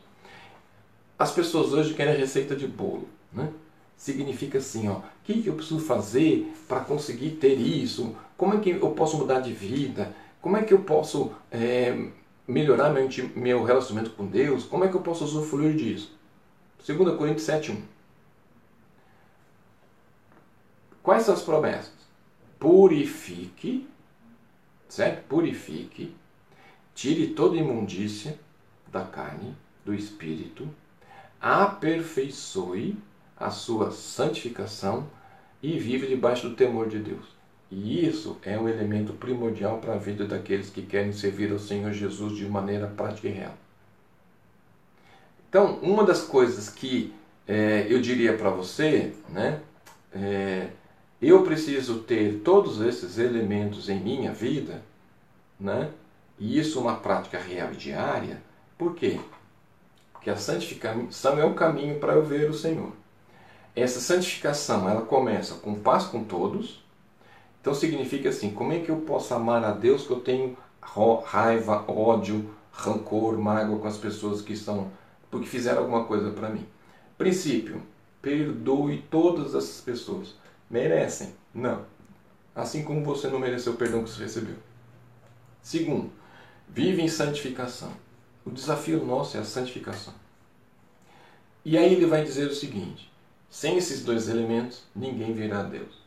As 1.17 1.31
pessoas 1.31 1.73
hoje 1.73 1.95
querem 1.95 2.17
receita 2.17 2.57
de 2.57 2.67
bolo, 2.67 3.09
né? 3.33 3.53
Significa 3.97 4.59
assim, 4.59 4.89
ó, 4.89 4.97
o 4.97 5.03
que 5.23 5.47
eu 5.47 5.55
preciso 5.55 5.79
fazer 5.79 6.53
para 6.67 6.81
conseguir 6.81 7.37
ter 7.37 7.55
isso? 7.55 8.17
Como 8.37 8.55
é 8.55 8.61
que 8.61 8.71
eu 8.71 8.91
posso 8.91 9.17
mudar 9.19 9.39
de 9.39 9.53
vida? 9.53 10.13
Como 10.43 10.57
é 10.57 10.65
que 10.65 10.75
eu 10.75 10.81
posso 10.81 11.33
é, 11.49 12.11
melhorar 12.47 12.91
meu, 12.91 13.09
meu 13.35 13.65
relacionamento 13.65 14.15
com 14.15 14.27
Deus? 14.27 14.65
Como 14.65 14.85
é 14.85 14.89
que 14.89 14.95
eu 14.95 15.03
posso 15.03 15.25
usufruir 15.25 15.75
disso? 15.77 16.17
2 16.87 17.17
Coríntios 17.17 17.47
7,1 17.47 17.83
Quais 21.03 21.23
são 21.23 21.35
as 21.35 21.43
promessas? 21.43 21.95
Purifique, 22.59 23.89
certo? 24.89 25.25
Purifique, 25.29 26.15
tire 26.95 27.29
toda 27.29 27.57
imundícia 27.57 28.39
da 28.91 29.05
carne, 29.05 29.55
do 29.85 29.95
espírito, 29.95 30.69
aperfeiçoe 31.41 32.97
a 33.37 33.51
sua 33.51 33.93
santificação 33.93 35.09
e 35.63 35.79
vive 35.79 36.09
debaixo 36.09 36.49
do 36.49 36.57
temor 36.57 36.89
de 36.89 36.99
Deus. 36.99 37.36
E 37.71 38.07
isso 38.07 38.37
é 38.45 38.59
um 38.59 38.69
elemento 38.69 39.13
primordial 39.15 39.79
para 39.79 39.95
a 39.95 39.99
vida 39.99 40.25
daqueles 40.25 40.71
que 40.71 40.83
querem 40.83 41.13
servir 41.13 41.51
ao 41.51 41.59
Senhor 41.59 41.93
Jesus 41.93 42.37
de 42.37 42.47
maneira 42.47 42.87
prática 42.87 43.27
e 43.29 43.33
real. 43.33 43.55
Então, 45.49 45.79
uma 45.81 46.05
das 46.05 46.23
coisas 46.23 46.69
que 46.69 47.13
é, 47.47 47.87
eu 47.89 48.01
diria 48.01 48.37
para 48.37 48.51
você, 48.51 49.13
né, 49.29 49.61
é, 50.13 50.69
eu 51.21 51.43
preciso 51.43 52.01
ter 52.01 52.41
todos 52.45 52.81
esses 52.81 53.19
elementos 53.19 53.89
em 53.89 53.99
minha 54.01 54.33
vida, 54.33 54.83
né, 55.59 55.91
e 56.39 56.59
isso 56.59 56.81
uma 56.81 56.97
prática 56.97 57.39
real 57.39 57.73
e 57.73 57.77
diária. 57.77 58.43
Por 58.77 58.95
quê? 58.95 59.19
Porque 60.13 60.29
a 60.29 60.37
santificação 60.37 61.39
é 61.39 61.45
um 61.45 61.55
caminho 61.55 61.99
para 61.99 62.13
eu 62.13 62.25
ver 62.25 62.51
o 62.51 62.55
Senhor. 62.55 62.93
Essa 63.75 64.01
santificação, 64.01 64.89
ela 64.89 65.03
começa 65.03 65.55
com 65.57 65.75
paz 65.75 66.05
com 66.05 66.25
todos, 66.25 66.85
então 67.67 67.75
significa 67.75 68.29
assim, 68.29 68.53
como 68.53 68.73
é 68.73 68.79
que 68.79 68.91
eu 68.91 68.99
posso 68.99 69.35
amar 69.35 69.65
a 69.65 69.73
Deus 69.73 70.07
que 70.07 70.13
eu 70.13 70.21
tenho 70.21 70.57
raiva, 71.25 71.85
ódio, 71.91 72.49
rancor, 72.71 73.37
mágoa 73.39 73.81
com 73.81 73.89
as 73.89 73.97
pessoas 73.97 74.41
que 74.41 74.53
estão 74.53 74.93
porque 75.29 75.49
fizeram 75.49 75.81
alguma 75.81 76.05
coisa 76.05 76.31
para 76.31 76.49
mim? 76.49 76.65
Princípio, 77.19 77.83
perdoe 78.23 79.05
todas 79.11 79.53
essas 79.53 79.81
pessoas. 79.81 80.37
Merecem? 80.71 81.35
Não. 81.53 81.85
Assim 82.55 82.85
como 82.85 83.03
você 83.03 83.27
não 83.27 83.41
mereceu 83.41 83.73
o 83.73 83.77
perdão 83.77 84.05
que 84.05 84.11
você 84.11 84.23
recebeu. 84.23 84.55
Segundo, 85.61 86.13
vive 86.69 87.03
em 87.03 87.09
santificação. 87.09 87.91
O 88.45 88.51
desafio 88.53 89.05
nosso 89.05 89.39
é 89.39 89.41
a 89.41 89.45
santificação. 89.45 90.15
E 91.65 91.77
aí 91.77 91.95
ele 91.95 92.07
vai 92.07 92.23
dizer 92.23 92.47
o 92.47 92.55
seguinte: 92.55 93.11
Sem 93.51 93.77
esses 93.77 94.05
dois 94.05 94.29
elementos, 94.29 94.85
ninguém 94.95 95.33
verá 95.33 95.63
a 95.63 95.65
Deus. 95.65 96.06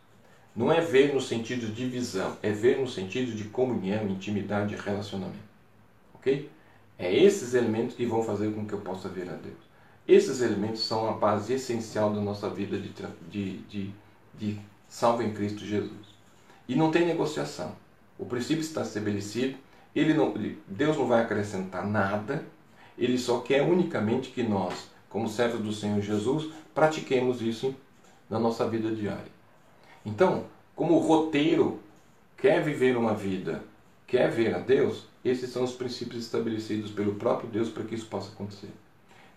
Não 0.55 0.71
é 0.71 0.81
ver 0.81 1.13
no 1.13 1.21
sentido 1.21 1.73
de 1.73 1.85
visão, 1.85 2.37
é 2.41 2.51
ver 2.51 2.79
no 2.79 2.87
sentido 2.87 3.31
de 3.31 3.45
comunhão, 3.45 4.07
intimidade 4.09 4.75
relacionamento. 4.75 5.37
Ok? 6.13 6.49
É 6.97 7.13
esses 7.15 7.53
elementos 7.53 7.95
que 7.95 8.05
vão 8.05 8.23
fazer 8.23 8.53
com 8.53 8.65
que 8.65 8.73
eu 8.73 8.81
possa 8.81 9.07
ver 9.07 9.29
a 9.29 9.33
Deus. 9.33 9.69
Esses 10.07 10.41
elementos 10.41 10.81
são 10.81 11.07
a 11.07 11.13
base 11.13 11.53
essencial 11.53 12.11
da 12.11 12.19
nossa 12.19 12.49
vida 12.49 12.77
de, 12.77 12.91
de, 13.29 13.57
de, 13.69 13.91
de 14.37 14.59
salvo 14.87 15.21
em 15.21 15.31
Cristo 15.31 15.65
Jesus. 15.65 16.09
E 16.67 16.75
não 16.75 16.91
tem 16.91 17.05
negociação. 17.05 17.73
O 18.17 18.25
princípio 18.25 18.61
está 18.61 18.81
estabelecido, 18.81 19.55
ele 19.95 20.13
não, 20.13 20.33
Deus 20.67 20.97
não 20.97 21.07
vai 21.07 21.21
acrescentar 21.21 21.87
nada, 21.87 22.43
ele 22.97 23.17
só 23.17 23.39
quer 23.39 23.61
unicamente 23.61 24.29
que 24.29 24.43
nós, 24.43 24.89
como 25.09 25.29
servos 25.29 25.61
do 25.61 25.71
Senhor 25.71 26.01
Jesus, 26.01 26.51
pratiquemos 26.75 27.41
isso 27.41 27.73
na 28.29 28.37
nossa 28.37 28.67
vida 28.67 28.91
diária. 28.93 29.38
Então, 30.05 30.45
como 30.75 30.95
o 30.95 30.99
roteiro 30.99 31.79
quer 32.37 32.63
viver 32.63 32.95
uma 32.95 33.13
vida, 33.13 33.63
quer 34.07 34.31
ver 34.31 34.55
a 34.55 34.59
Deus, 34.59 35.05
esses 35.23 35.49
são 35.49 35.63
os 35.63 35.73
princípios 35.73 36.23
estabelecidos 36.23 36.91
pelo 36.91 37.15
próprio 37.15 37.49
Deus 37.49 37.69
para 37.69 37.83
que 37.83 37.95
isso 37.95 38.07
possa 38.07 38.31
acontecer. 38.31 38.71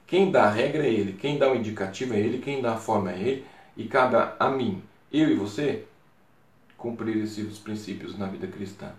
Quem 0.07 0.31
dá 0.31 0.45
a 0.45 0.51
regra 0.51 0.87
é 0.87 0.91
Ele, 0.91 1.15
quem 1.15 1.39
dá 1.39 1.51
o 1.51 1.57
indicativo 1.57 2.15
é 2.15 2.21
Ele, 2.21 2.39
quem 2.39 2.61
dá 2.61 2.75
a 2.75 2.79
forma 2.79 3.13
é 3.13 3.19
Ele, 3.19 3.47
e 3.77 3.85
cabe 3.85 4.17
a 4.39 4.51
mim, 4.51 4.83
eu 5.13 5.31
e 5.31 5.35
você, 5.35 5.85
cumprir 6.77 7.17
esses 7.17 7.59
princípios 7.59 8.19
na 8.19 8.27
vida 8.27 8.47
cristã. 8.47 8.93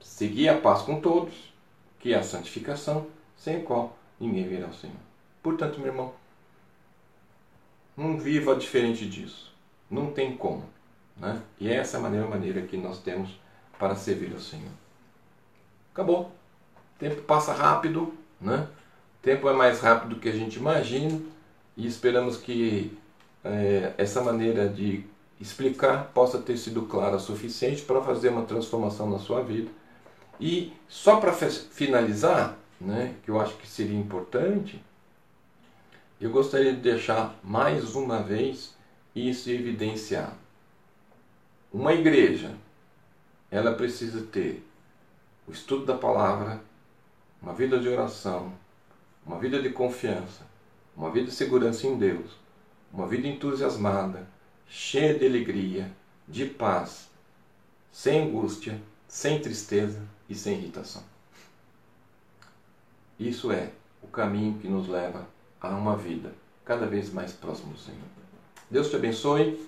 Seguir 0.00 0.48
a 0.48 0.60
paz 0.60 0.82
com 0.82 1.00
todos, 1.00 1.52
que 2.00 2.12
é 2.12 2.18
a 2.18 2.22
santificação, 2.22 3.06
sem 3.36 3.56
a 3.56 3.60
qual 3.62 3.96
ninguém 4.18 4.48
virá 4.48 4.66
ao 4.66 4.72
Senhor. 4.72 4.96
Portanto, 5.42 5.78
meu 5.78 5.88
irmão, 5.88 6.12
não 7.96 8.18
viva 8.18 8.56
diferente 8.56 9.06
disso. 9.08 9.52
Não 9.90 10.12
tem 10.12 10.36
como. 10.36 10.64
Né? 11.16 11.40
E 11.60 11.70
essa 11.70 11.96
é 11.96 12.00
a 12.00 12.02
maneira, 12.02 12.26
maneira 12.26 12.62
que 12.62 12.76
nós 12.76 12.98
temos 12.98 13.38
para 13.78 13.94
servir 13.94 14.32
ao 14.32 14.40
Senhor. 14.40 14.70
Acabou. 15.92 16.32
O 16.96 16.98
tempo 16.98 17.22
passa 17.22 17.52
rápido, 17.52 18.14
né? 18.40 18.68
O 19.18 19.22
tempo 19.22 19.48
é 19.48 19.52
mais 19.52 19.80
rápido 19.80 20.14
do 20.14 20.20
que 20.20 20.28
a 20.28 20.32
gente 20.32 20.56
imagina 20.56 21.20
e 21.76 21.86
esperamos 21.86 22.36
que 22.36 22.96
é, 23.44 23.92
essa 23.98 24.22
maneira 24.22 24.68
de 24.68 25.04
explicar 25.40 26.10
possa 26.14 26.38
ter 26.38 26.56
sido 26.56 26.82
clara 26.82 27.16
o 27.16 27.20
suficiente 27.20 27.82
para 27.82 28.00
fazer 28.00 28.28
uma 28.28 28.42
transformação 28.42 29.10
na 29.10 29.18
sua 29.18 29.42
vida. 29.42 29.70
E 30.40 30.72
só 30.88 31.16
para 31.16 31.32
finalizar, 31.32 32.56
né, 32.80 33.14
que 33.24 33.30
eu 33.30 33.40
acho 33.40 33.56
que 33.56 33.66
seria 33.66 33.98
importante, 33.98 34.82
eu 36.20 36.30
gostaria 36.30 36.72
de 36.72 36.80
deixar 36.80 37.36
mais 37.42 37.94
uma 37.94 38.22
vez 38.22 38.74
isso 39.14 39.50
evidenciado. 39.50 40.41
Uma 41.72 41.94
igreja, 41.94 42.54
ela 43.50 43.72
precisa 43.72 44.20
ter 44.26 44.62
o 45.48 45.52
estudo 45.52 45.86
da 45.86 45.96
palavra, 45.96 46.60
uma 47.40 47.54
vida 47.54 47.80
de 47.80 47.88
oração, 47.88 48.52
uma 49.24 49.38
vida 49.38 49.60
de 49.62 49.70
confiança, 49.70 50.46
uma 50.94 51.10
vida 51.10 51.28
de 51.28 51.32
segurança 51.32 51.86
em 51.86 51.96
Deus, 51.96 52.30
uma 52.92 53.06
vida 53.06 53.26
entusiasmada, 53.26 54.28
cheia 54.68 55.18
de 55.18 55.26
alegria, 55.26 55.90
de 56.28 56.44
paz, 56.44 57.08
sem 57.90 58.28
angústia, 58.28 58.78
sem 59.08 59.40
tristeza 59.40 60.02
e 60.28 60.34
sem 60.34 60.58
irritação. 60.58 61.02
Isso 63.18 63.50
é 63.50 63.70
o 64.02 64.08
caminho 64.08 64.58
que 64.58 64.68
nos 64.68 64.88
leva 64.88 65.26
a 65.58 65.70
uma 65.70 65.96
vida 65.96 66.34
cada 66.66 66.86
vez 66.86 67.10
mais 67.10 67.32
próxima 67.32 67.72
do 67.72 67.78
Senhor. 67.78 68.00
Deus 68.70 68.90
te 68.90 68.96
abençoe. 68.96 69.58